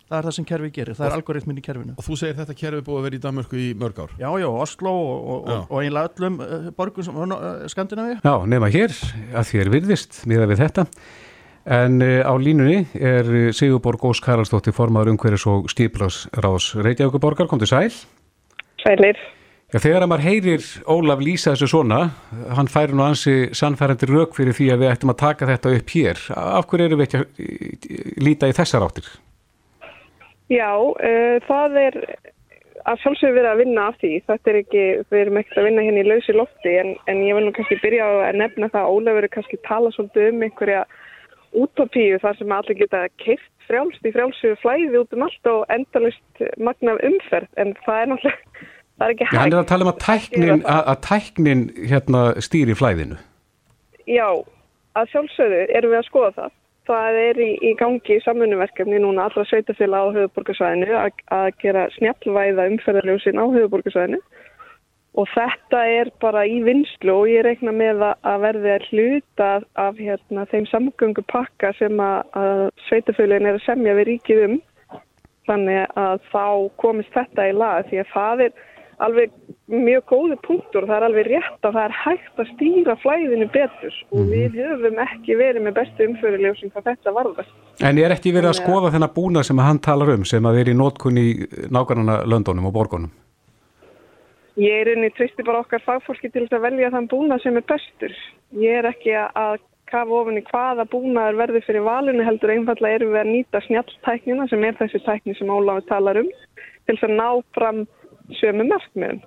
[0.05, 1.95] Það er það sem kerfi gerir, það er algoritmin í kerfinu.
[1.97, 4.13] og þú segir þetta kerfi búið að vera í Danmörku í mörg ár.
[4.21, 5.57] Já, já, Oslo og, og, Já.
[5.63, 8.19] og, einlega öllum uh, borgum sem uh, Skandinavíu.
[8.21, 8.93] Já, nema hér
[9.33, 10.85] að er virðist miða við þetta.
[11.67, 17.59] En uh, á línunni er uh, Sigurborg Ós Karalsdóttir formaður umhverjus og stíplasráðs Reykjavíkuborgar, kom
[17.59, 17.91] til sæl.
[18.79, 19.19] Sælir.
[19.67, 21.97] Já, þegar að maður heyrir Ólaf lýsa þessu svona,
[22.55, 25.91] hann færi nú ansi sannfærandi rauk fyrir því að við ættum að taka þetta upp
[25.91, 26.21] hér.
[26.39, 29.09] Af hverju erum við ekki að eh, líta í þessar áttir?
[30.47, 31.99] Já, uh, það er
[32.87, 34.13] að sjálfsögur verið að vinna af því.
[34.31, 37.35] Þetta er ekki, við erum ekkert að vinna hérna í lausi lofti en, en ég
[37.35, 40.85] vil nú kannski byrja að nefna það að Ólafur er kannski tala svolítið um einhverja
[41.55, 46.43] útopíu þar sem allir geta keift frjálst í frjálsu flæði út um allt og endalist
[46.57, 49.91] magnaf umferð en það er náttúrulega, það er ekki Já, hann er að tala um
[49.93, 53.19] að tæknin, að, að tæknin hérna, stýri flæðinu.
[54.07, 54.29] Já,
[54.95, 56.55] að sjálfsögðu erum við að skoða það.
[56.87, 60.99] Það er í, í gangi samfunnuverkefni núna allra sveitafélag á höfuborgarsvæðinu
[61.35, 64.21] að gera snjallvæða umferðarljósin á höfuborgarsvæðinu
[65.17, 69.99] og þetta er bara í vinslu og ég reikna með að, verði að hluta af,
[69.99, 74.57] hérna, þeim samgöngu pakka sem að, að sveitafélagin er að semja við ríkið um
[75.47, 76.47] þannig að þá
[76.81, 78.57] komist þetta í lag því að það er
[79.05, 79.33] alveg
[79.69, 83.47] mjög góði punktur og það er alveg rétt að það er hægt að stýra flæðinu
[83.53, 87.51] betur og við höfum ekki verið með bestu umfyrirljósing hvað þetta varðar.
[87.85, 90.73] En er ekki verið að skoða þennan búna sem hann talar um, sem að er
[90.73, 91.27] í nótkun í
[91.69, 93.13] nákvæmna löndunum og borgunum?
[94.57, 98.13] Ég er einnig tristi bara okkar fagfólki til að velja þann búna sem er bestur.
[98.57, 103.13] Ég er ekki að kafa ofan í hvaða búnaður verður fyrir valinu heldur einfallega erum
[103.13, 106.29] við að nýta snjalltæknina sem er þessi tækni sem Ólafur talar um
[106.89, 107.83] til að ná fram
[108.39, 109.21] sömu markmiðum.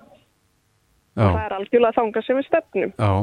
[1.17, 2.93] Það Já, er algjörlega þanga sem við stefnum.
[2.97, 3.13] já.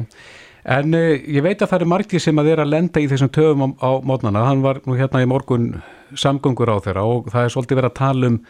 [0.68, 3.30] En uh, ég veit að það eru margir sem að er að lenda í þessum
[3.32, 4.42] töfum á, á mótnana.
[4.48, 5.70] Hann var nú hérna í morgun
[6.12, 8.40] samgöngur á þeirra og það er svolítið verið að tala um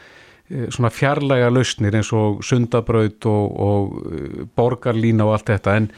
[0.49, 5.77] svona fjarlæga lausnir eins og sundabraut og, og uh, borgarlína og allt þetta.
[5.81, 5.91] En,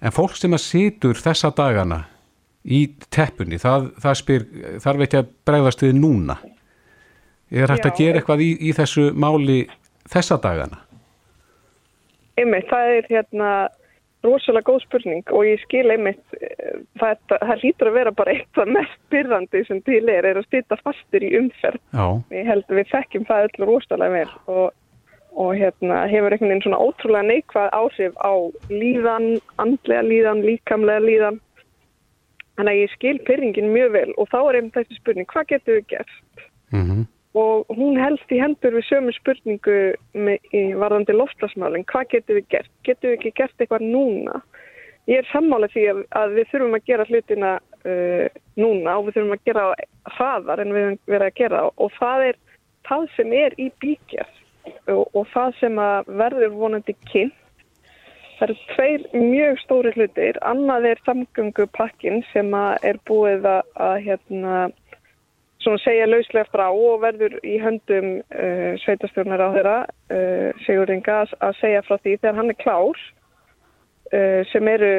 [0.00, 2.04] en fólk sem að situr þessa dagana
[2.64, 4.46] í teppunni, það, það spyr,
[4.84, 6.38] þarf ekki að bregðast við núna.
[7.48, 7.98] Er hægt að Já.
[8.02, 9.62] gera eitthvað í, í þessu máli
[10.08, 10.82] þessa dagana?
[12.38, 13.52] Einmitt, það er hérna
[14.26, 18.72] rosalega góð spurning og ég skil einmitt eh, það, það hlýtur að vera bara eitthvað
[18.74, 21.80] mest byrðandi sem til er, er að stýta fastur í umferð.
[21.94, 24.64] Já, Ég held að við þekkjum það öll rosalega vel og,
[25.38, 28.32] og hérna hefur einhvern veginn svona ótrúlega neikvað áhrif á
[28.72, 29.28] líðan,
[29.62, 31.38] andlega líðan, líkamlega líðan.
[32.58, 35.78] Þannig að ég skil pyrringin mjög vel og þá er einmitt þessi spurning, hvað getur
[35.78, 36.18] við gert?
[36.74, 37.06] mhm.
[37.36, 39.78] Og hún helst í hendur við sömu spurningu
[40.16, 42.72] með, í varðandi loftlasmálinn, hvað getum við gert?
[42.88, 44.40] Getum við ekki gert eitthvað núna?
[45.08, 48.26] Ég er sammála því að, að við þurfum að gera hlutina uh,
[48.60, 49.66] núna og við þurfum að gera
[50.16, 52.40] hraðar en við höfum verið að gera og það er
[52.88, 54.34] það sem er í bíkjað
[54.94, 57.44] og, og það sem verður vonandi kynnt
[58.38, 60.36] Það eru tveir mjög stóri hlutir.
[60.46, 64.58] Annað er samgöngupakkin sem er búið að, að hérna,
[65.68, 69.76] svona segja lauslega frá og verður í höndum uh, sveitastjórnar á þeirra,
[70.14, 73.02] uh, Sigur Inga, að, segja frá því þegar hann er klár
[74.14, 74.92] uh, sem eru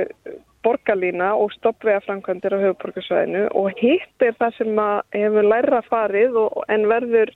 [0.65, 4.81] borgarlína og stoppvega framkvæmdir á höfuborgarsvæðinu og hitt er það sem
[5.15, 7.31] hefur læra farið og, en verður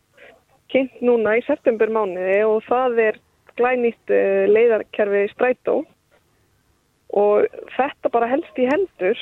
[0.73, 3.21] kynnt núna í september mánuði og það er
[3.57, 4.13] glænýtt
[4.49, 5.83] leiðarkerfi strætó.
[7.13, 9.19] Og þetta bara helst í hendur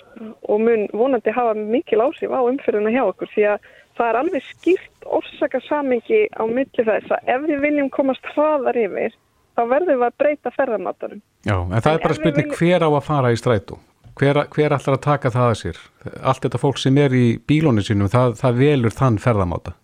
[0.48, 3.66] og mun vonandi hafa mikil ásif á umfyrðuna hjá okkur því að
[4.02, 9.14] það er alveg skýrt orsakasamingi á milli þess að ef við viljum komast hraðar yfir
[9.58, 11.22] þá verðum við að breyta ferðarmátarum.
[11.46, 12.56] Já, en það en er bara viljum...
[12.58, 13.78] hver á að fara í strætó?
[14.20, 15.78] Hver, hver ætlar að taka það að sér?
[16.20, 19.76] Allt þetta fólk sem er í bílónu sínum, það, það velur þann ferðarmáta?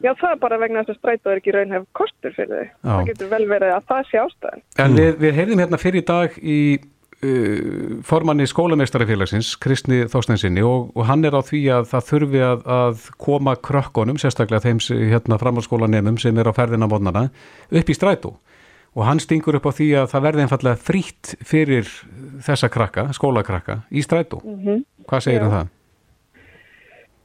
[0.00, 2.70] Já, það er bara vegna þess að strætó er ekki raunhef kostur fyrir þau.
[2.86, 4.62] Það getur vel verið að það sé ástæðan.
[4.84, 6.60] En við, við heyrðum hérna fyrir dag í
[7.20, 13.02] formanni skólameistarafélagsins, Kristni Þóstensinni og, og hann er á því að það þurfi að, að
[13.20, 14.80] koma krökkonum, sérstaklega þeim
[15.10, 17.26] hérna framhalskólanemum sem er á ferðina mótnana,
[17.68, 18.38] upp í strætó.
[18.96, 21.92] Og hann stingur upp á því að það verði einfallega frýtt fyrir
[22.46, 24.40] þessa krakka, skólakrakka, í strætó.
[24.40, 24.82] Mm -hmm.
[25.06, 25.68] Hvað segir um það?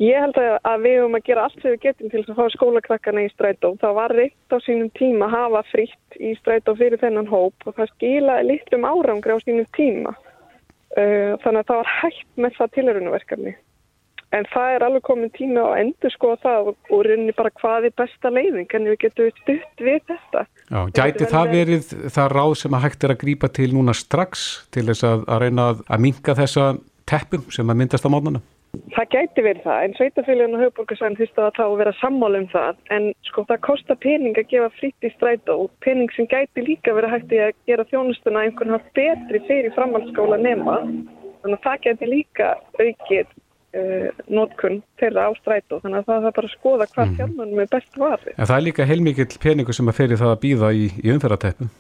[0.04, 3.22] Ég held að við höfum að gera allt sem við getum til að fá skólakrakkana
[3.24, 3.72] í strætó.
[3.80, 7.78] Það var reynt á sínum tíma að hafa fritt í strætó fyrir þennan hóp og
[7.78, 10.12] það skilaði litlum árangri á sínum tíma.
[10.96, 13.54] Uh, þannig að það var hægt með það tilhörunaverkarni.
[14.36, 17.94] En það er alveg komin tíma að endur skoða það og, rauninni bara hvað er
[17.96, 20.44] besta leiðing, en við getum stutt við þetta.
[20.66, 24.44] Já, gæti það verið það ráð sem að hægt er að grípa til núna strax
[24.76, 26.68] til þess að, að reyna að, að minka þessa
[27.08, 28.44] teppum sem að myndast á mótnana?
[28.96, 32.82] Það gæti verið það, en sveitafélagin og höfuborgarsvæðin þýstu að það vera sammála um það,
[32.96, 36.96] en sko það kostar pening að gefa fritt í strætó og pening sem gæti líka
[36.98, 40.82] verið hægt í að gera þjónustuna einhvern veginn betri fyrir framhaldsskóla nema,
[41.44, 44.10] þannig að það gæti líka aukið uh,
[44.40, 47.18] nótkunn þeirra á strætó, þannig að það er bara að skoða hvað mm.
[47.22, 48.38] fjármannum er best varfið.
[48.38, 51.72] En það er líka heilmikill peningu sem að ferir það að býða í, í umferðarteppu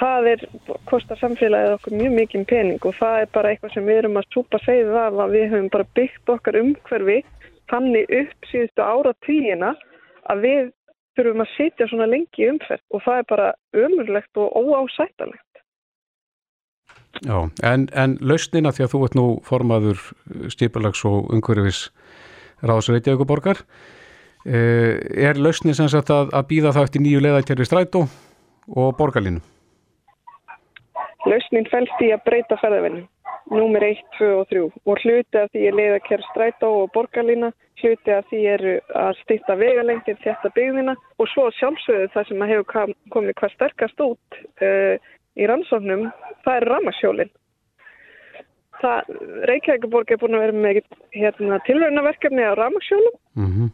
[0.00, 0.44] það er,
[0.88, 4.32] kostar samfélagið okkur mjög mikið pening og það er bara eitthvað sem við erum að
[4.34, 7.18] súpa segið af að við höfum bara byggt okkar umhverfi
[7.70, 9.74] þannig upp síðustu ára tíina
[10.32, 10.72] að við
[11.18, 15.46] þurfum að sitja svona lengi umferð og það er bara umurlegt og óásættalegt.
[17.26, 17.36] Já,
[17.66, 20.02] en, en lausnina því að þú ert nú formaður
[20.54, 21.88] stýpalags og umhverfis
[22.64, 23.64] ráðsreitjaðu borgar,
[24.46, 28.04] eh, er lausnin sem sagt að, að býða það eftir nýju leðakjörfi strætó
[28.70, 29.42] og borgarlínu?
[31.28, 33.02] Lausnin fælst í að breyta ferðarvinni,
[33.52, 36.92] númer 1, 2 og 3 og hluti af því er leið að kæra strætó og
[36.94, 37.50] borgarlína,
[37.82, 38.64] hluti af því er
[38.96, 44.40] að stýtta vegalengtir þetta byggðina og svo sjálfsögðu það sem hefur komið hvað sterkast út
[44.64, 44.94] uh,
[45.36, 46.08] í rannsóknum,
[46.44, 47.34] það er ramarsjólinn.
[48.80, 50.78] Reykjavíkuborg er búin að vera með
[51.12, 53.68] hérna, tilvægnaverkefni á ramarsjólum mm -hmm.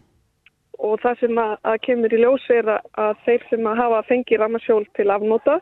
[0.82, 4.02] og það sem að, að kemur í ljós er að, að þeir sem að hafa
[4.11, 5.61] fengið ramarsjól til afnóta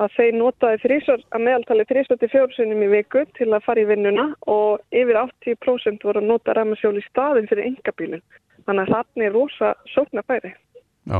[0.00, 4.30] að þeir notaði þrísar, að meðaltali 34 sinum í viku til að fara í vinnuna
[4.48, 8.24] og yfir 80% voru að nota ræmasjól í staðin fyrir yngabílun.
[8.66, 10.54] Þannig að það er rosa sókna bæri.
[11.10, 11.18] Já,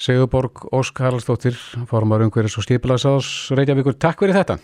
[0.00, 1.56] Sigurborg Ósk Haraldsdóttir,
[1.88, 4.60] formar umhverjus og skipilagsás Reykjavíkur, takk fyrir þetta.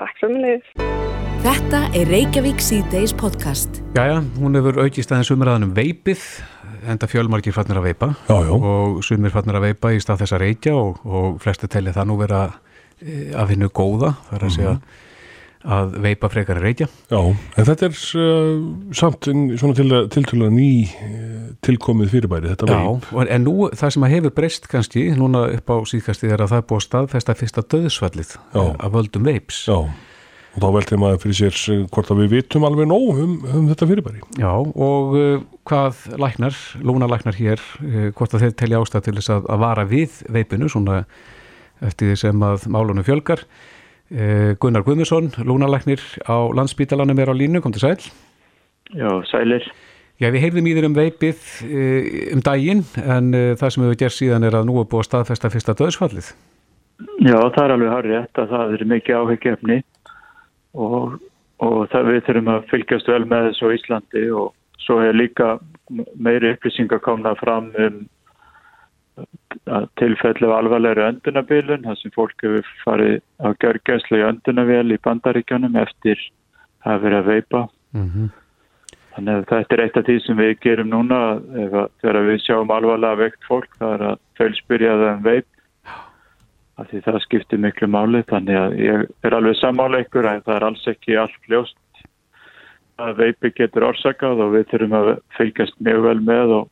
[0.00, 0.68] Takk mjög.
[1.40, 3.80] Þetta er Reykjavík C-Days podcast.
[3.96, 6.20] Jæja, hún hefur aukist aðeins umræðanum veipið
[6.88, 8.14] enda fjölmarkir fannir að veipa.
[8.28, 8.54] Já, já.
[8.54, 12.10] og sumir fannir að veipa í stað þess að reykja og, og flestu telli það
[12.10, 12.40] nú vera
[13.00, 15.06] e, að finna góða þar að segja mm -hmm.
[15.76, 16.88] að veipa frekar að reykja.
[17.10, 17.20] Já,
[17.56, 23.08] en þetta er uh, samt svona til, til að ný uh, tilkomið fyrirbæri þetta veip.
[23.12, 26.48] Já, en nú það sem að hefur breyst kannski núna upp á síðkasti er að
[26.54, 29.66] það er búið staðfesta fyrsta döðsvallið að völdum veips.
[29.68, 29.90] Já
[30.50, 33.66] og þá veldi maður fyrir sér eh, hvort að við vitum alveg nóg um, um
[33.70, 34.22] þetta fyrirbæri.
[34.40, 39.34] Já og uh, hvað læknar, lúnalæknar hér, uh, hvort að þeir telja ástæð til þess
[39.36, 41.04] að, að vara við veipinu svona
[41.86, 43.44] eftir því sem að málunum fjölgar.
[44.10, 48.10] Uh, Gunnar Guðmusson, lúnalæknir á landsbítalanum er á línu, kom til sæl.
[48.90, 49.70] Já, sælir.
[50.20, 51.44] Já, við heyrðum í þér um veipið
[52.34, 55.50] um daginn en það sem við gerðum síðan er að nú er búið að staðfesta
[55.54, 56.28] fyrsta döðsfallið.
[57.24, 59.78] Já, það er alveg harrið að það er mikið áheggjefni
[60.74, 61.18] og,
[61.58, 65.58] og það við þurfum að fylgjast vel með þessu á Íslandi og svo er líka
[66.14, 68.00] meiri upplýsingar komna fram um
[69.98, 75.76] tilfellu af alvarlegri öndunabilun þar sem fólk hefur farið á görgæslu í öndunavél í bandaríkjónum
[75.76, 76.20] eftir
[76.86, 78.28] að vera að veipa mm -hmm.
[79.14, 81.20] þannig að þetta er eitt af því sem við gerum núna
[82.00, 85.46] þegar við sjáum alvarlega veikt fólk það er að þau spyrja það um veip
[86.80, 90.56] af því það skiptir miklu máli þannig að ég er alveg sammála ykkur en það
[90.56, 92.04] er alls ekki allt ljóst
[93.00, 96.70] að veipi getur orsakað og við þurfum að fylgjast mjög vel með og,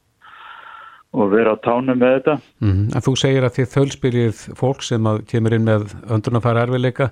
[1.17, 2.39] og vera á tánu með þetta.
[2.61, 2.89] Mm -hmm.
[2.95, 7.11] En þú segir að þið þölspyrjið fólk sem að kemur inn með öndunarfæra erfiðleika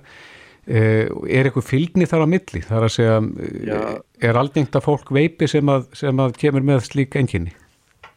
[0.67, 2.61] er eitthvað fylgni þar á milli?
[2.65, 3.19] Það er að segja,
[3.63, 3.79] já.
[4.27, 7.53] er aldengt að fólk veipi sem að, sem að kemur með slík enginni?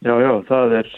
[0.03, 0.89] Já, já, það er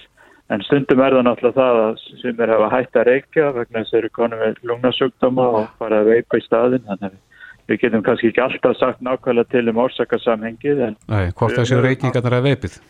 [0.54, 3.94] En stundum er það náttúrulega það að sem er að hætta að reykja vegna þess
[3.94, 6.84] að eru konum með lungnasugdama og fara að veipa í staðin.
[6.89, 10.84] Þannig að við getum kannski ekki alltaf sagt nákvæmlega til um orsakasamhengið.
[11.10, 12.82] Nei, hvort það séu reykingarnar að veipið?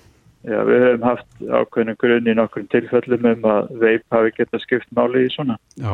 [0.44, 4.90] Já, við hefum haft ákveðinu grunn í nokkrum tilfellum um að veip hafi geta skipt
[4.98, 5.56] máli í svona.
[5.80, 5.94] Já,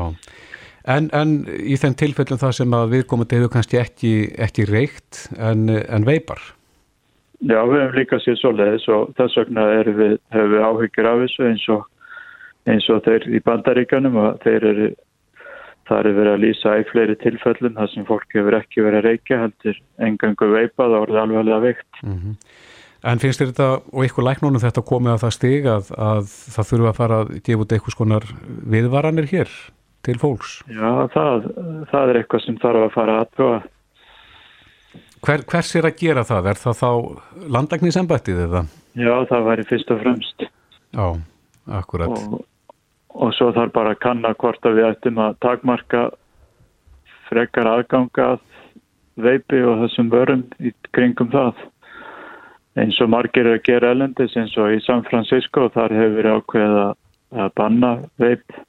[0.90, 5.68] en, en í þenn tilfellum það sem að viðkomandi hefur kannski ekki, ekki reykt en,
[5.70, 6.42] en veipar?
[7.40, 11.22] Já, við hefum líka séð svo leiðis og þess vegna við, hefur við áhyggjur af
[11.24, 11.86] þessu eins og,
[12.68, 14.90] eins og þeir í bandaríkanum og þeir eru,
[15.88, 19.08] það er verið að lýsa í fleiri tilfellum þar sem fólk hefur ekki verið að
[19.08, 22.04] reykja heldur engangu veipað og orðið alveg veikt.
[22.04, 22.36] Mm -hmm.
[23.08, 26.24] En finnst þér þetta og ykkur læknónum þetta komið að það stig að, að
[26.56, 28.26] það þurfa að fara að gefa út eitthvað skonar
[28.74, 29.54] viðvaranir hér
[30.04, 30.58] til fólks?
[30.68, 31.48] Já, það,
[31.92, 33.60] það er eitthvað sem þarf að fara aðtóa.
[35.26, 36.52] Hver, hvers er að gera það?
[36.52, 36.92] Er það þá
[37.56, 38.64] landagnísembættið eða?
[39.00, 40.46] Já, það væri fyrst og fremst.
[40.96, 41.08] Já,
[41.80, 42.16] akkurat.
[42.16, 42.46] Og,
[43.16, 46.06] og svo þarf bara að kanna hvort að við ættum að takmarka
[47.30, 48.30] frekar aðganga
[49.20, 51.60] veipi og þessum vörum í kringum það.
[52.80, 56.38] Eins og margir er að gera elendis eins og í San Francisco þar hefur verið
[56.40, 58.60] ákveð að banna veip.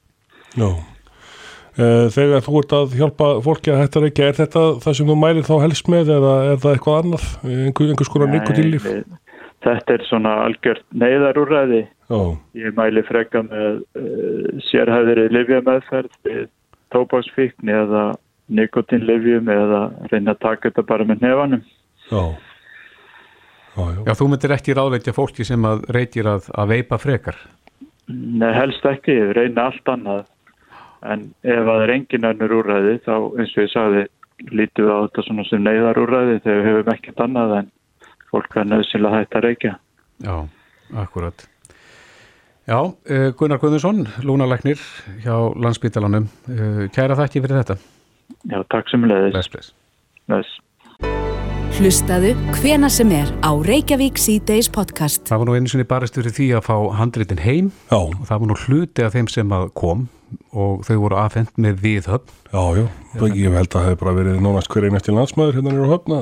[0.59, 0.67] Já.
[0.67, 0.90] Eh,
[1.77, 5.47] þegar þú ert að hjálpa fólki að hætta reykja, er þetta það sem þú mælir
[5.47, 8.87] þá helst með eða er það eitthvað annað, einhver, einhvers konar nikotinlíf?
[9.61, 11.83] Þetta er svona algjört neyðarúræði.
[12.57, 16.47] Ég mæli freka með uh, sérhæðri livjameðferð við
[16.91, 18.09] tópaksfíkn eða
[18.51, 21.63] nikotinlivjum eða reyna að taka þetta bara með nefanum.
[22.11, 22.33] Oh.
[23.79, 27.37] Oh, já, þú myndir ekki ráðveitja fólki sem að reykir að, að veipa frekar?
[28.11, 29.15] Nei, helst ekki.
[29.37, 30.25] Reyna allt annað
[31.01, 34.03] en ef það er engin önnur úrræði þá eins og ég sagði
[34.51, 37.71] lítum við á þetta svona sem neyðar úrræði þegar við hefum ekkert annað en
[38.31, 39.73] fólk er nöðsynlega hægt að reykja.
[40.21, 40.35] Já,
[41.03, 41.47] akkurat.
[42.69, 44.79] Já, eh, Gunnar Guðursson Lúnalæknir
[45.23, 47.77] hjá Landsbítalanum eh, Kæra þakki fyrir þetta.
[48.47, 49.73] Já, takk sem leðis Bless, bless.
[50.29, 50.59] Bless.
[51.81, 55.23] Hlustaðu hvena sem er á Reykjavík C-Days podcast.
[55.25, 57.71] Það var nú einu sinni barist fyrir því að fá handritin heim.
[57.89, 57.97] Já.
[57.97, 60.05] og það var nú hluti af þeim sem að kom
[60.51, 62.33] og þau voru aðfendt með viðhöfn.
[62.51, 62.85] Já, já,
[63.31, 66.17] ég held að það hefur bara verið nánast hver einastil landsmaður hérna nýra höfn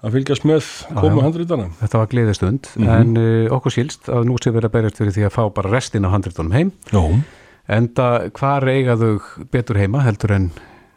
[0.00, 1.68] að fylgjast með koma handritana.
[1.80, 3.00] Þetta var gleðistund mm -hmm.
[3.00, 5.72] en uh, okkur sílst að nú sé verið að berjast fyrir því að fá bara
[5.74, 6.72] restin af handritunum heim.
[6.92, 7.22] Já.
[7.68, 9.20] enda hvar eiga þau
[9.52, 10.50] betur heima heldur en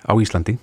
[0.09, 0.57] á Íslandi?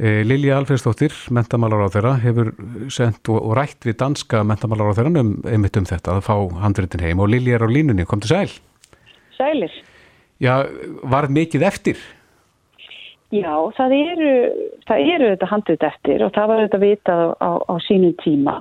[0.00, 2.54] Uh, Lilja Alfredsdóttir mentamálar á þeirra hefur
[2.88, 6.36] sendt og, og rætt við danska mentamálar á þeirra um, einmitt um þetta að fá
[6.62, 7.20] handritin heim.
[7.20, 8.50] Og Lilja er á línunni, kom til sæl.
[9.36, 9.91] Sælir
[10.42, 10.56] Já,
[11.06, 12.00] var mikið eftir?
[13.32, 14.32] Já, það eru,
[14.88, 18.58] það eru þetta handið eftir og það var þetta vitað á, á, á sínum tíma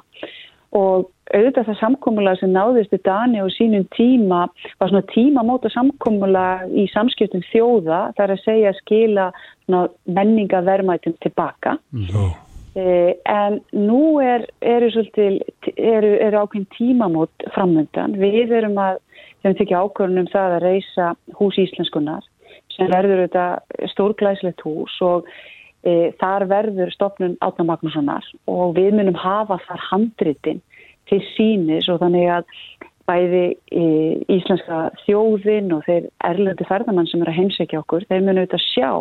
[0.71, 4.45] og auðvitað það samkómulag sem náðist í Dani og sínum tíma
[4.79, 9.27] var svona tímamóta samkómulag í samskiptum þjóða þar að segja að skila
[10.07, 12.31] menningavermætum tilbaka mm.
[12.79, 15.41] eh, en nú er, eru, svolítið,
[15.75, 19.03] eru, eru ákveðin tímamót framöndan við erum að
[19.41, 22.27] sem tekja ákvörnum það að reysa hús íslenskunar
[22.75, 25.27] sem verður þetta stórglæslegt hús og
[25.83, 30.61] e, þar verður stopnun Átna Magnússonar og við munum hafa þar handritin
[31.09, 32.55] til sínis og þannig að
[33.09, 33.83] bæði e,
[34.31, 38.91] íslenska þjóðin og þeir erlendi ferðamann sem eru að heimsækja okkur, þeir munum auðvitað sjá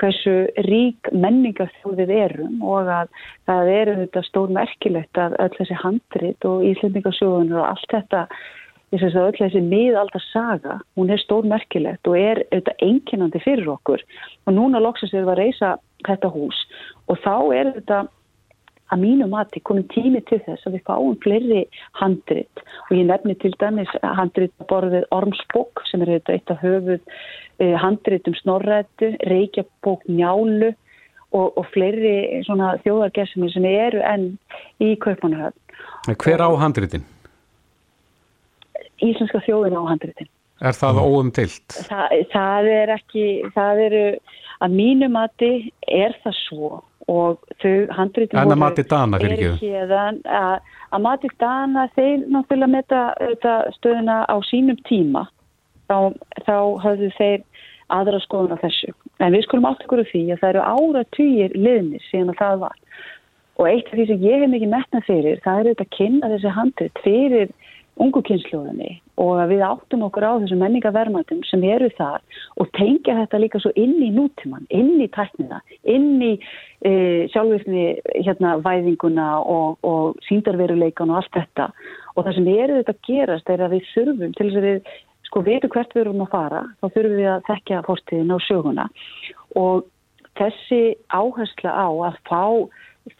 [0.00, 0.34] hversu
[0.66, 3.10] rík menningarþjóðið erum og að
[3.46, 8.24] það eru auðvitað stór merkilegt að öll þessi handrit og íslendingasjóðunir og allt þetta
[8.94, 13.70] ég syns að öll þessi miðalda saga, hún er stórmerkilegt og er auðvitað einkinandi fyrir
[13.74, 14.04] okkur
[14.46, 15.72] og núna loksast við að reysa
[16.06, 16.60] þetta hús
[17.10, 18.04] og þá er þetta
[18.92, 21.62] að mínu mati komin tími til þess að við fáum fleiri
[22.00, 27.00] handrit og ég nefni til dæmis handrit borðið Ormsbók sem er auðvitað eitt af höfuð
[27.00, 30.74] eh, handrit um snorrættu, Reykjabók Njálu
[31.34, 34.30] og, og fleiri svona þjóðargesmi sem eru enn
[34.84, 35.58] í Kaupanahöfn.
[36.20, 37.08] Hver á handritin?
[39.02, 40.30] Íslenska þjóðin á handritin.
[40.62, 41.76] Er það óumtilt?
[41.88, 43.26] Það, það er ekki,
[43.56, 44.02] það eru,
[44.64, 45.52] að mínu mati
[45.90, 46.70] er það svo
[47.10, 52.70] og þau handritin en að mati dana fyrir ekki að, að mati dana þeir náttúrulega
[52.72, 53.02] metta
[53.76, 55.26] stöðuna á sínum tíma
[55.90, 56.14] þá,
[56.46, 57.44] þá höfðu þeir
[57.92, 58.94] aðra skoðun á þessu.
[59.20, 62.62] En við skulum átt okkur úr því að það eru áratugir liðnir síðan að það
[62.64, 62.78] var.
[63.54, 66.30] Og eitt af því sem ég hef mikið metnað fyrir, það er auðvitað að kynna
[66.32, 67.52] þessi handrit fyrir
[68.02, 72.22] ungu kynnslóðinni og að við áttum okkur á þessum menningavermatum sem eru þar
[72.58, 76.92] og tengja þetta líka svo inn í nútíman, inn í tæknina, inn í e,
[77.30, 77.86] sjálfvirkni
[78.16, 81.70] hérna væðinguna og, og síndarveruleikan og allt þetta.
[82.14, 84.94] Og það sem eru þetta gerast er að við þurfum til þess að við
[85.28, 88.88] sko veitum hvert við erum að fara, þá þurfum við að þekkja fórstiðin á söguna.
[89.58, 89.86] Og
[90.38, 90.82] þessi
[91.14, 92.44] áhersla á að fá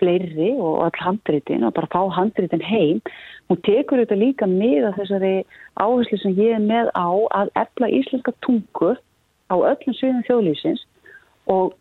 [0.00, 3.02] fleiri og all handritin og bara fá handritin heim
[3.50, 5.34] hún tekur þetta líka með að þessari
[5.80, 8.94] áherslu sem ég er með á að efla íslenska tungu
[9.52, 10.84] á öllum sviðum þjóðlýsins
[11.52, 11.74] og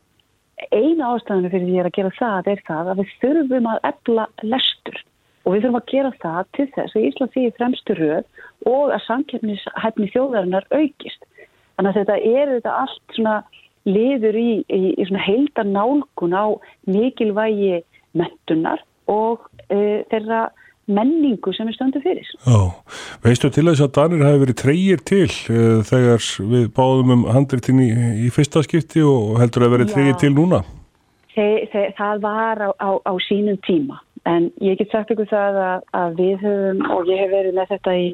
[0.71, 4.99] eina ástæðinu fyrir því að gera það er það að við þurfum að efla lestur
[5.43, 9.05] og við þurfum að gera það til þess að Ísland því fremstu röð og að
[9.07, 11.27] samkeppnishæfni þjóðarinnar aukist.
[11.75, 13.35] Þannig að þetta er þetta allt svona
[13.83, 16.45] liður í, í, í svona heildar nálgun á
[16.87, 17.81] mikilvægi
[18.15, 20.45] mentunar og e, þeirra
[20.91, 22.29] menningu sem við stöndum fyrir.
[22.43, 22.59] Já,
[23.23, 27.83] veistu til þess að Danir hafi verið treyir til uh, þegar við báðum um handritin
[27.83, 27.89] í,
[28.27, 30.63] í fyrsta skipti og heldur að verið treyir til núna?
[31.33, 34.01] Þe, þe, það var á, á, á sínum tíma.
[34.29, 37.71] En ég get sagt ykkur það að, að við höfum og ég hef verið með
[37.73, 38.09] þetta í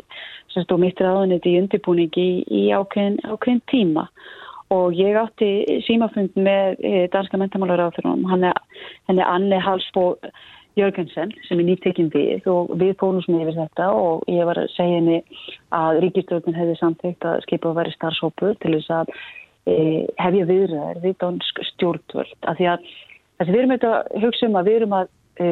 [0.54, 4.08] semst og mitt ráðunit í undirbúningi í, í ákveðin, ákveðin tíma.
[4.74, 10.12] Og ég átti símafund með eh, danska mentamálar áþurum hann er Anne Halsbó
[10.80, 14.72] Jörgensen sem er nýttekinn við og við fórum sem yfir þetta og ég var að
[14.76, 15.20] segja henni
[15.76, 19.14] að ríkistjórnum hefði samþygt að skipa að vera starfsópu til þess að
[19.68, 19.76] e,
[20.22, 24.60] hefja viðræðir við dansk stjórnvöld af því að þess að við erum að hugsa um
[24.60, 25.48] að við erum að e,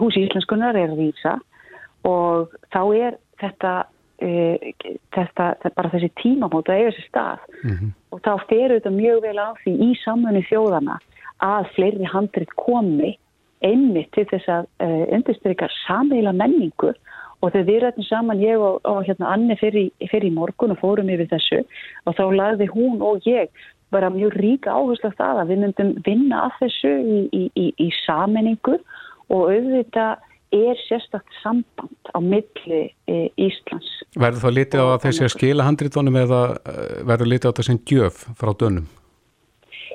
[0.00, 1.36] húsi íslenskunar er að vísa
[2.08, 3.74] og þá er þetta,
[4.24, 4.30] e,
[5.16, 7.96] þetta, þetta bara þessi tímamóta eða þessi stað mm -hmm.
[8.10, 11.00] og þá fer auðvitað mjög vel á því í samfunni þjóðana
[11.40, 13.16] að fleiri handrit komi
[13.66, 16.92] einmitt til þess að uh, undirstryka samheila menningu
[17.40, 21.12] og þegar við rættum saman ég og, og hérna Anni fyrir, fyrir morgun og fórum
[21.12, 21.60] yfir þessu
[22.06, 23.52] og þá lagði hún og ég
[23.90, 27.70] bara mjög ríka áherslu af það að við myndum vinna af þessu í, í, í,
[27.80, 28.76] í sammenningu
[29.30, 33.90] og auðvitað er sérstakt samband á milli e, Íslands.
[34.18, 36.40] Verður það litið á að þessi að skila handritónum eða
[37.06, 38.88] verður litið á þessi gjöf frá dönum?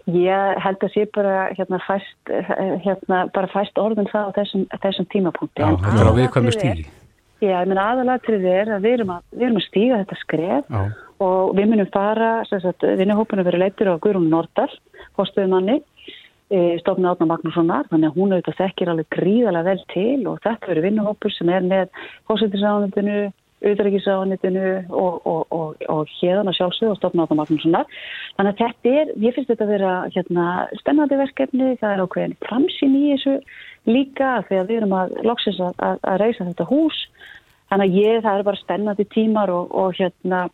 [0.05, 2.29] Ég held að sé bara hérna fæst,
[2.85, 5.63] hérna, bara fæst orðin það á þessum, þessum tímapunkti.
[5.63, 6.85] Já, þetta er á viðkvæmi stíði.
[7.41, 10.69] Já, ég menna aðalatrið er að við erum að, við erum að stíga þetta skref
[10.71, 10.83] Já.
[11.25, 12.29] og við munum fara,
[13.01, 14.69] vinnuhópunum verið leitur á Guðrún Nordal,
[15.19, 15.79] hóstuðumanni,
[16.47, 20.71] e, stofna Átna Magnússonar, þannig að hún auðvitað þekkir alveg gríðalega vel til og þetta
[20.71, 21.91] verið vinnuhópur sem er með
[22.31, 23.19] hóstuðusáðundinu,
[23.65, 27.87] auðvitaðrikiðsáðanitinu og, og, og, og hérna sjálfsög og stofna Átna Magnússonar.
[28.37, 30.49] Þannig að þetta er, ég finnst þetta að vera hérna,
[30.81, 33.37] spennandi verkefni, það er ákveðin framsýn í þessu
[33.89, 37.01] líka þegar við erum að loksins að, að, að reysa þetta hús.
[37.73, 40.45] Þannig að ég, það er bara spennandi tímar og hérna,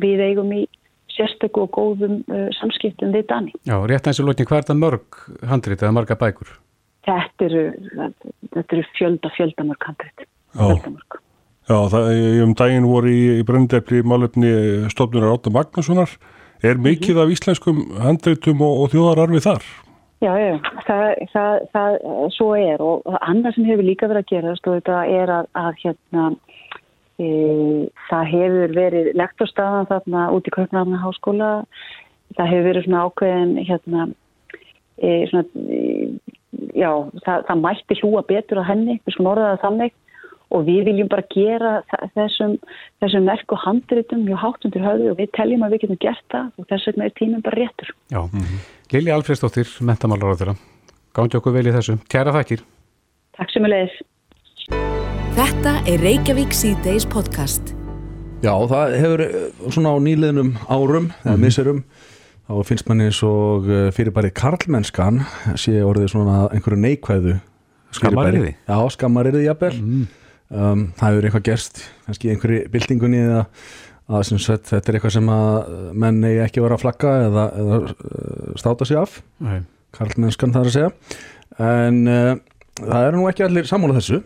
[0.00, 0.66] við eigum í
[1.14, 3.54] sérstöku og góðum uh, samskiptum við Dani.
[3.68, 6.52] Já, rétt eins og lókin, hvað er þetta mörg handrit eða marga bækur?
[7.08, 7.64] Þetta eru,
[8.52, 10.28] þetta eru fjölda, fjölda mörg handrit.
[10.54, 11.20] Fjölda mörg.
[11.70, 12.08] Já, það,
[12.42, 14.48] um daginn voru í, í bröndefli málefni
[14.90, 16.16] stofnunar Átta Magnússonar.
[16.66, 19.68] Er mikið af íslenskum handreitum og, og þjóðararfi þar?
[20.20, 20.56] Já, já,
[20.88, 21.94] það, það, það
[22.34, 22.82] svo er.
[22.82, 26.26] Og annað sem hefur líka verið að gera þetta er að, að hérna,
[27.22, 27.30] e,
[28.10, 31.54] það hefur verið lektorstaðan þarna út í Kaupnarna háskóla,
[32.34, 34.10] það hefur verið svona ákveðin hérna,
[34.98, 35.80] e, svona, e,
[36.74, 36.92] já,
[37.22, 39.98] það, það mætti hlúa betur á henni, við svona orðaða þannig
[40.50, 41.72] og við viljum bara gera
[42.16, 42.56] þessum,
[43.02, 46.50] þessum merku handritum mjög hátt undir höfðu og við teljum að við getum gert það
[46.58, 47.92] og þess vegna er tíminn bara réttur.
[48.10, 48.60] Já, mm -hmm.
[48.92, 50.56] Lili Alfredsdóttir, mentamálar á þeirra.
[51.14, 51.98] Gándi okkur vel í þessu.
[52.08, 52.60] Kæra þakkir.
[53.36, 53.96] Takk sem er leiðis.
[55.34, 57.74] Þetta er Reykjavík C-Days podcast.
[58.42, 61.44] Já, það hefur eh, svona á nýliðnum árum, eða mm -hmm.
[61.44, 61.84] misserum,
[62.48, 65.20] þá finnst manni eins og eh, fyrirbæri karlmennskan
[65.54, 67.40] sé orðið svona einhverju neikvæðu
[67.90, 68.54] Skammariði?
[68.68, 69.74] Já, skammariði jafnvel.
[69.82, 70.06] Mm
[70.50, 73.46] um, það hefur eitthvað gerst kannski einhverju bildingunni eða
[74.10, 77.76] að sagt, þetta er eitthvað sem að menn eigi ekki vera að flagga eða, eða
[77.86, 79.20] uh, státa sig af
[79.96, 80.90] karlmennskan þar að segja.
[81.60, 82.34] En uh,
[82.80, 84.20] það eru nú ekki allir sammála þessu.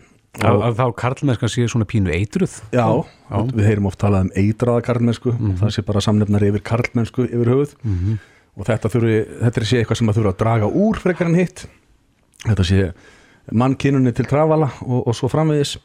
[0.45, 2.57] Að þá karlmennskan sé svona pínu eitruð?
[2.75, 2.87] Já,
[3.29, 3.37] Já.
[3.55, 5.59] við heyrum oft talað um eitraða karlmennsku mm -hmm.
[5.61, 7.75] það sé bara samnefnar yfir karlmennsku yfir höfuð.
[7.83, 8.17] Mm -hmm.
[8.55, 11.67] og þetta, þurfi, þetta sé eitthvað sem að þurfa að draga úr frekar en hitt.
[12.45, 12.91] Þetta sé
[13.51, 15.77] mannkynunni til trafala og, og svo framvegis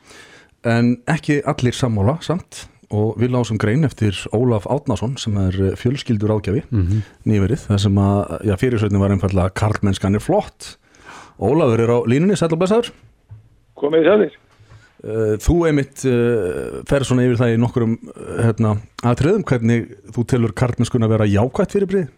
[0.65, 6.33] en ekki allir sammála samt og við lásum grein eftir Ólaf Átnason sem er fjölskyldur
[6.35, 7.03] ágjafi Mhm.
[7.25, 10.77] nýverið, það sem að já, fyrirsögnin var einfallega karlmennskan er flott
[11.41, 12.91] Ólafur er á línunni, sætla blessaður
[13.77, 14.39] Komið þið þér?
[15.01, 20.25] Uh, Þú einmitt uh, fer svona yfir það í nokkurum uh, hérna, aðtriðum hvernig þú
[20.29, 22.09] telur karlmennskun að vera jákvætt fyrir brið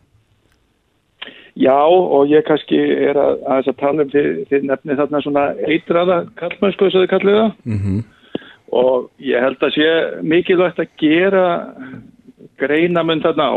[1.55, 5.43] Já, og ég kannski er að, að, að tala um þið, þið nefnið þarna svona
[5.68, 8.03] eitraða kallmennsku þess að þið kallið það mm -hmm.
[8.73, 9.89] Og ég held að sé
[10.25, 11.47] mikilvægt að gera
[12.61, 13.57] greinamund þarna á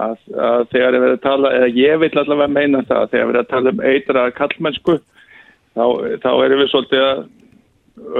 [0.00, 3.30] að, að þegar ég verið að tala, eða ég vil allavega meina það, þegar ég
[3.32, 5.84] verið að tala um eitraða kallmennsku þá,
[6.22, 7.24] þá erum við svolítið að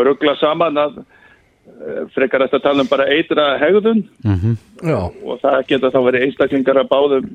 [0.09, 4.03] ruggla saman að eh, frekar eftir að tala um bara eitra hegðun
[4.83, 4.99] Já.
[5.07, 7.31] og það geta þá verið einstaklingar að báðum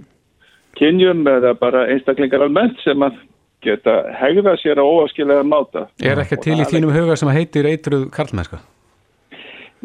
[0.76, 3.24] kynjum eða bara einstaklingar almennt sem að
[3.66, 5.88] geta hegða sér á óaskilega máta.
[6.04, 8.62] Er ekki til í þínum huga sem heitir eitruð karlmennska?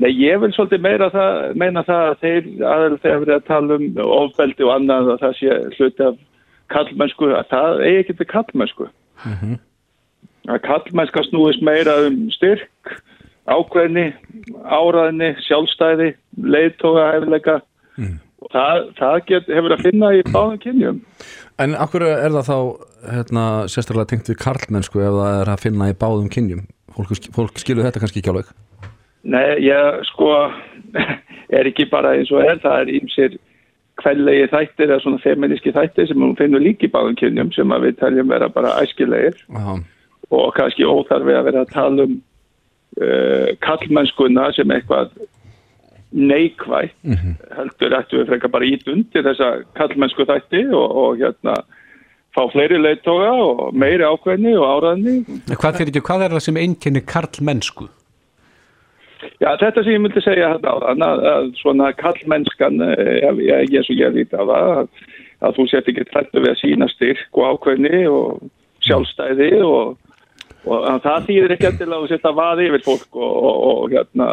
[0.00, 3.48] Nei, ég vil svolítið meira það, meina það að þeir aðeins þegar við erum að
[3.48, 6.20] tala um ofbeldi og annað að það sé hluti af
[6.70, 8.88] kallmennsku, að það eigi ekki til kallmennsku.
[10.48, 12.94] Að kallmennska snúist meira um styrk,
[13.50, 14.06] ákveðni,
[14.64, 17.58] áraðni, sjálfstæði, leiðtóga, hefleika
[18.40, 21.02] og það, það get, hefur að finna í báðum kynjum.
[21.60, 22.58] En akkur er það þá
[23.08, 27.60] hérna, sérstaklega tengt við karlmennsku ef það er að finna í báðum kynjum fólk, fólk
[27.62, 28.50] skilur þetta kannski ekki alveg
[29.20, 30.32] Nei, ég sko
[31.56, 33.38] er ekki bara eins og er, það er ímsir
[34.00, 38.32] kveldlegi þættir eða svona feminíski þættir sem hún finnur líki báðum kynjum sem við teljum
[38.32, 39.76] vera bara æskilegir Aha.
[40.30, 45.12] og kannski óþarfi að vera að tala um uh, kallmennskuna sem eitthvað
[46.10, 47.34] neikvægt mm -hmm.
[47.56, 51.60] heldur ættu við frekar bara ít undir þessa kallmennsku þætti og, og hérna
[52.36, 55.16] fá fleiri leittóga og meiri ákveðni og áraðni
[55.50, 57.88] Hvað, fyrir hvað er það sem einkenni karlmennsku?
[59.40, 63.86] Já, þetta sem ég myndi segja hérna áðan að, að svona kallmennskan ef ég er
[63.86, 64.94] svo ég líti á það að,
[65.48, 68.46] að þú sett ekki trættu við að sína styrk og ákveðni og
[68.86, 69.98] sjálfstæði og,
[70.64, 73.94] og að það þýðir ekki til að þú setja vaði yfir fólk og, og, og
[73.96, 74.30] hérna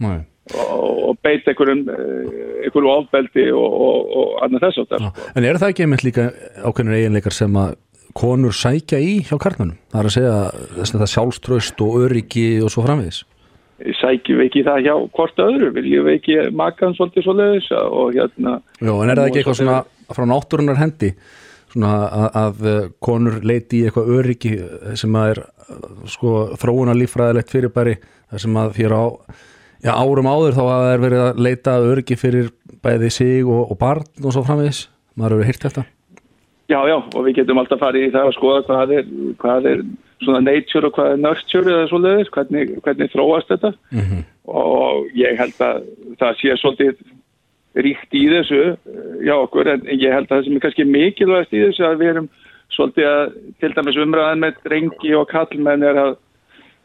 [0.00, 0.18] Nei.
[0.54, 5.86] Og, og beit einhverjum einhverjum ofbeldi og annað þess að það En er það ekki
[5.86, 6.30] einmitt líka
[6.64, 7.76] ákveðnir eiginleikar sem að
[8.16, 9.78] konur sækja í hjá karlmennum?
[9.92, 10.38] Það er að segja
[10.78, 13.20] þess að það sjálfströst og öryggi og svo framvegis.
[14.00, 18.10] Sækjum við ekki það hjá hvort öðru, viljum við ekki makan svolítið svo leiðis og
[18.16, 19.78] hérna Jó, en er það ekki eitthvað svona
[20.10, 21.14] frá náttúrunar hendi
[21.70, 24.52] svona að, að konur leiti í eitthvað öryggi
[25.00, 25.42] sem að er
[26.10, 27.96] sko þróuna líffræðilegt fyrirbæri
[28.36, 29.06] sem að fyrir á
[29.84, 32.50] já, árum áður þá að það er verið að leita öryggi fyrir
[32.84, 34.84] bæði sig og, og barn og svo framvegis,
[35.16, 35.86] maður hefur hýrt þetta.
[36.70, 39.08] Já, já, og við getum alltaf farið í það að skoða hvað er,
[39.42, 39.80] hvað er
[40.22, 43.72] svona nature og hvað er nurture eða svoleiðis, hvernig, hvernig þróast þetta.
[43.90, 44.20] Mm -hmm.
[44.60, 45.82] og ég held að
[46.20, 47.02] það sé svolítið
[47.74, 48.62] ríkt í þessu
[49.26, 52.12] já okkur, en ég held að það sem er kannski mikilvægast í þessu að við
[52.12, 52.28] erum
[52.74, 56.16] svolítið að til dæmis umræðan með drengi og kallmenn er að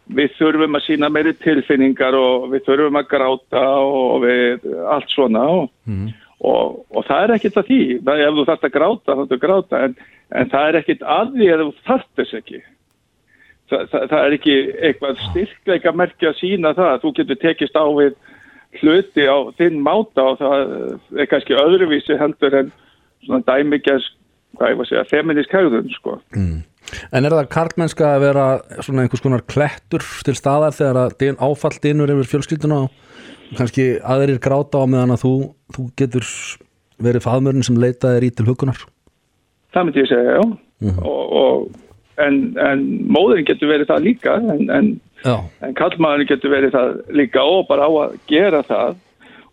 [0.05, 5.47] við þurfum að sína meiri tilfinningar og við þurfum að gráta og við allt svona
[5.61, 6.13] og mm.
[6.45, 9.37] Og, og það er ekkert að því, það, ef þú þarft að gráta þá þú
[9.39, 9.93] gráta, en,
[10.35, 12.59] en það er ekkert að því að þú þarft þess ekki
[13.65, 14.55] Þa, það, það er ekki
[14.89, 18.11] eitthvað styrkleika merkja að sína það að þú getur tekist á við
[18.81, 20.75] hluti á þinn máta og það
[21.23, 22.69] er kannski öðruvísi heldur en
[23.25, 24.13] svona dæmigjast,
[24.59, 26.19] hvað ég var að segja, feminist hægðun sko.
[26.35, 26.59] Mm.
[27.11, 28.45] En er það karlmennska að vera
[28.81, 34.41] svona einhvers konar klettur til staðar þegar að áfall dinur yfir fjölskylduna og kannski aðrir
[34.41, 35.33] gráta á meðan að þú,
[35.75, 36.27] þú getur
[37.01, 38.85] verið faðmörn sem leitað er í til hugunar
[39.75, 40.43] Það myndi ég segja, já.
[40.79, 41.05] Mm -hmm.
[41.05, 41.69] og, og,
[42.17, 44.99] en, en móðurinn getur verið það líka en, en,
[45.61, 48.95] en kallmaðurinn getur verið það líka og bara á að gera það.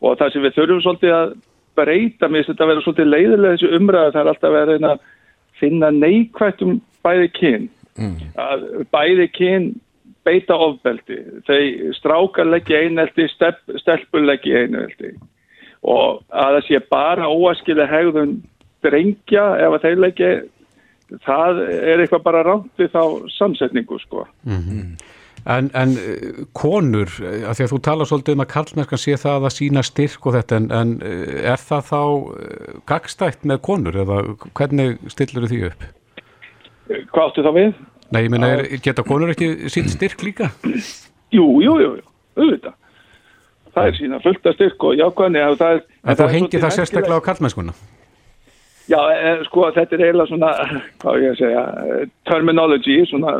[0.00, 1.34] Og það sem við þurfum svolítið að
[1.74, 4.98] breyta, mér finnst þetta að vera svolítið leiðilega þessu umræðu, það er alltaf að
[5.62, 7.66] finna neikvægt um bæði kyn
[7.98, 8.16] mm.
[8.38, 9.68] að bæði kyn
[10.26, 11.18] beita ofbeldi.
[11.48, 13.26] Þeir strákar leggja einelti,
[13.82, 15.16] stelpur leggja einelti
[15.82, 18.36] og að það sé bara óaskilega hegðun
[18.86, 20.28] drengja ef að þeir leggja
[21.26, 23.02] það er eitthvað bara rámt við þá
[23.36, 24.26] samsetningu sko.
[24.46, 24.92] Mm -hmm.
[25.50, 25.96] En, en
[26.54, 27.10] konur,
[27.48, 30.36] af því að þú tala svolítið um að karlmennskan sé það að sína styrk og
[30.36, 32.02] þetta, en, en er það þá
[32.86, 34.20] gagstætt með konur eða
[34.54, 35.88] hvernig stillur því upp?
[37.10, 37.72] Hvað áttu þá við?
[38.12, 38.52] Nei, ég meina,
[38.84, 40.52] geta konur ekki sín styrk líka?
[41.32, 41.92] Jú, jú, jú,
[42.36, 42.74] auðvitað.
[43.72, 45.40] Það er sína fullta styrk og jákvæðni.
[45.40, 47.72] En, en þú hengi það sérstaklega á karlmennskuna?
[48.90, 50.50] Já, en, sko, þetta er eiginlega svona,
[51.02, 51.62] hvað ég að segja,
[52.28, 53.34] terminology, svona,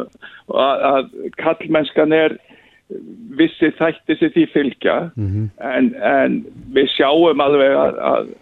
[0.53, 2.36] að, að karlmennskan er
[3.38, 6.34] vissi þætti sem því fylgja en, en
[6.74, 8.32] við sjáum alveg að, að,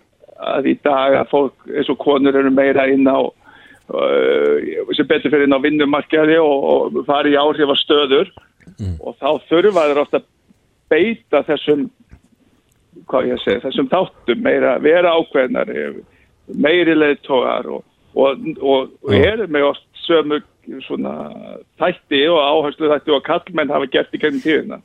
[0.57, 5.30] að í dag að fólk eins og konur eru meira inn á uh, sem betur
[5.30, 8.32] fyrir inn á vinnumarkaði og, og fari í áhrif að stöður.
[9.01, 10.28] Og þá þurfa þeir ofta að
[10.90, 11.88] beita þessum
[13.11, 15.70] hvað ég að segja, þessum þáttum meira, vera ákveðnar
[16.55, 17.84] meiri leiðtógar og,
[18.14, 20.40] og, og, og eru með oft sömu
[20.84, 21.14] svona
[21.80, 24.78] þætti og áherslu þætti og kallmenn hafa gert í gennum tíðina.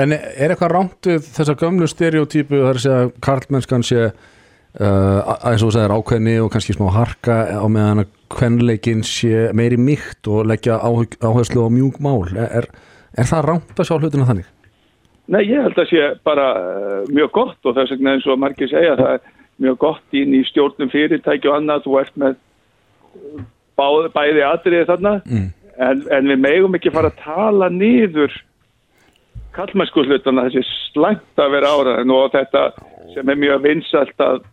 [0.00, 5.62] En er eitthvað rámt við þessar gömlu stereotypu þar að segja karlmennskan sé uh, eins
[5.62, 10.28] og þú segir ákveðni og kannski smá harka á meðan að kvenleikin sé meiri mýkt
[10.30, 12.70] og leggja áherslu á mjúk mál er, er,
[13.16, 14.54] er það rámt að sjá hlutina þannig?
[15.28, 18.70] Nei, ég held að sé bara uh, mjög gott og þess vegna eins og margir
[18.72, 22.36] segja það er mjög gott inn í stjórnum fyrirtæki og annað, þú ert með
[23.78, 25.48] báð, bæði atriði þarna Mm.
[25.78, 28.34] en, en við megum ekki fara að tala niður
[29.56, 32.62] kallmennsku hlutana þessi slæmt að vera áraðin og þetta
[33.14, 34.46] sem er mjög vinsalt að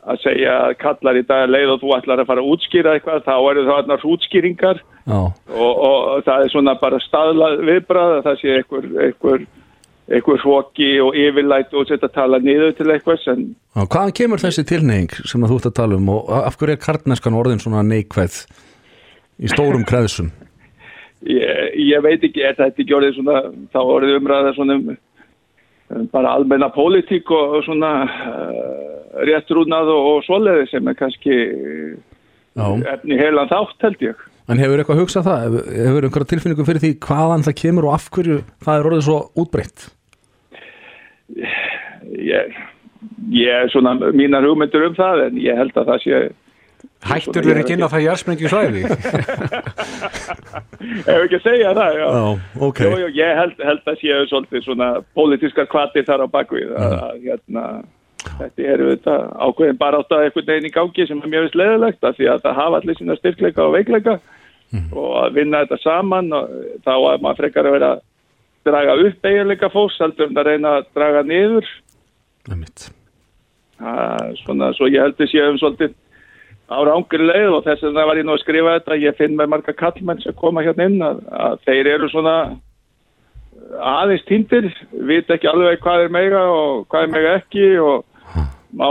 [0.00, 3.26] að segja að kallar í dag leið og þú ætlar að fara að útskýra eitthvað
[3.26, 5.18] þá eru það annars útskýringar Já.
[5.20, 9.44] og, og það er svona bara staðlað viðbrað að það sé einhver,
[10.10, 14.64] einhver hróki og yfirlætt og setja að tala niður til eitthvað Já, hvaðan kemur þessi
[14.66, 18.40] tilneying sem þú ert að tala um og af hverju er karlmennskan orðin svona neikvæð
[19.40, 20.32] í stórum kreðsum?
[21.38, 24.90] ég, ég veit ekki, er þetta ekki orðið svona þá orðið umræða svona um,
[25.94, 31.38] um bara almenna pólitík og, og svona uh, réttrúnað og, og svoleiði sem er kannski
[32.58, 32.66] Já.
[32.96, 35.56] efni heilan þátt held ég En hefur eitthvað hugsað það?
[35.70, 39.18] Hefur- einhverja tilfinningum fyrir því hvaðan það kemur og af hverju það er orðið svo
[39.38, 39.84] útbreytt?
[42.18, 42.60] Ég,
[43.34, 46.22] ég svona mínar hugmyndur um það en ég held að það sé
[47.00, 48.82] Hættur þeir ekki inn á það jærsmengi svæði?
[51.10, 52.06] Ef ekki að segja það, já.
[52.16, 52.24] Já,
[52.66, 52.82] ok.
[52.84, 56.96] Jú, jú, ég held, held að séu svolítið svona pólitískar kvatir þar á bakvið að,
[57.04, 57.64] að hérna,
[58.26, 59.16] þetta er þetta
[59.46, 62.30] ákveðin bara átt að einhvern veginn í gangi sem er mjög veist leðilegt að því
[62.34, 64.18] að það hafa allir sína styrkleika og veikleika
[64.92, 66.52] og að vinna þetta saman og
[66.84, 67.92] þá að maður frekar að vera
[68.66, 71.68] draga upp eiginleika fólks heldur en að reyna að draga niður.
[73.80, 75.94] Það, svona, svo ég held að séum svolítið
[76.70, 79.48] á rángri leið og þess vegna var ég nú að skrifa þetta ég finn með
[79.54, 82.34] marga kallmenn sem koma hérna inn að, að þeir eru svona
[83.80, 84.68] aðeins týndir
[85.08, 88.04] vit ekki alveg hvað er mega og hvað er mega ekki og
[88.78, 88.86] má,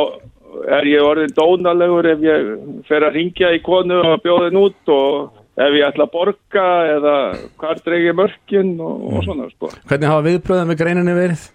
[0.75, 2.49] er ég orðin dónalegur ef ég
[2.89, 7.15] fer að ringja í konu og bjóðin út og ef ég ætla að borga eða
[7.59, 9.71] hvað dregi mörkin og, og svona sko.
[9.89, 11.45] Hvernig hafa viðbröðum við greininni verið?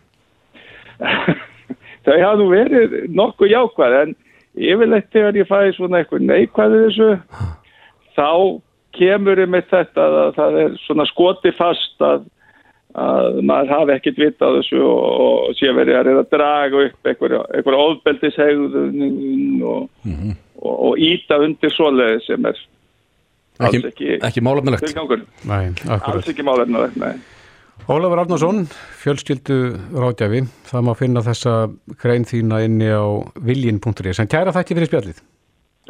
[2.05, 4.15] þau hafa nú verið nokkuð jákvæð en
[4.55, 7.11] yfirleitt þegar ég fæði svona eitthvað neikvæði þessu
[8.15, 8.31] þá
[8.95, 12.29] kemur ég með þetta að það er svona skoti fast að,
[13.01, 16.85] að maður hafi ekkit vita á þessu og, og sé verið að reyða að draga
[16.89, 19.89] upp einhver, einhver ofbeldishegðun og,
[20.61, 22.63] og, og íta undir svoleiði sem er
[23.61, 24.89] alls Ekki, ekki, ekki málefnilegt.
[26.01, 27.15] alls ekki málefnilegt, nei
[27.91, 28.63] Ólafur Arnarsson,
[29.03, 29.57] fjölskyldu
[29.93, 31.55] ráðgjafi, það má finna þessa
[32.01, 33.05] grein þína inni á
[33.45, 35.19] viljin.is en kæra þætti fyrir spjallið.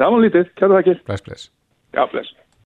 [0.01, 0.81] Var lítið, kæra
[1.23, 1.45] bless.
[1.95, 2.33] Já, bless.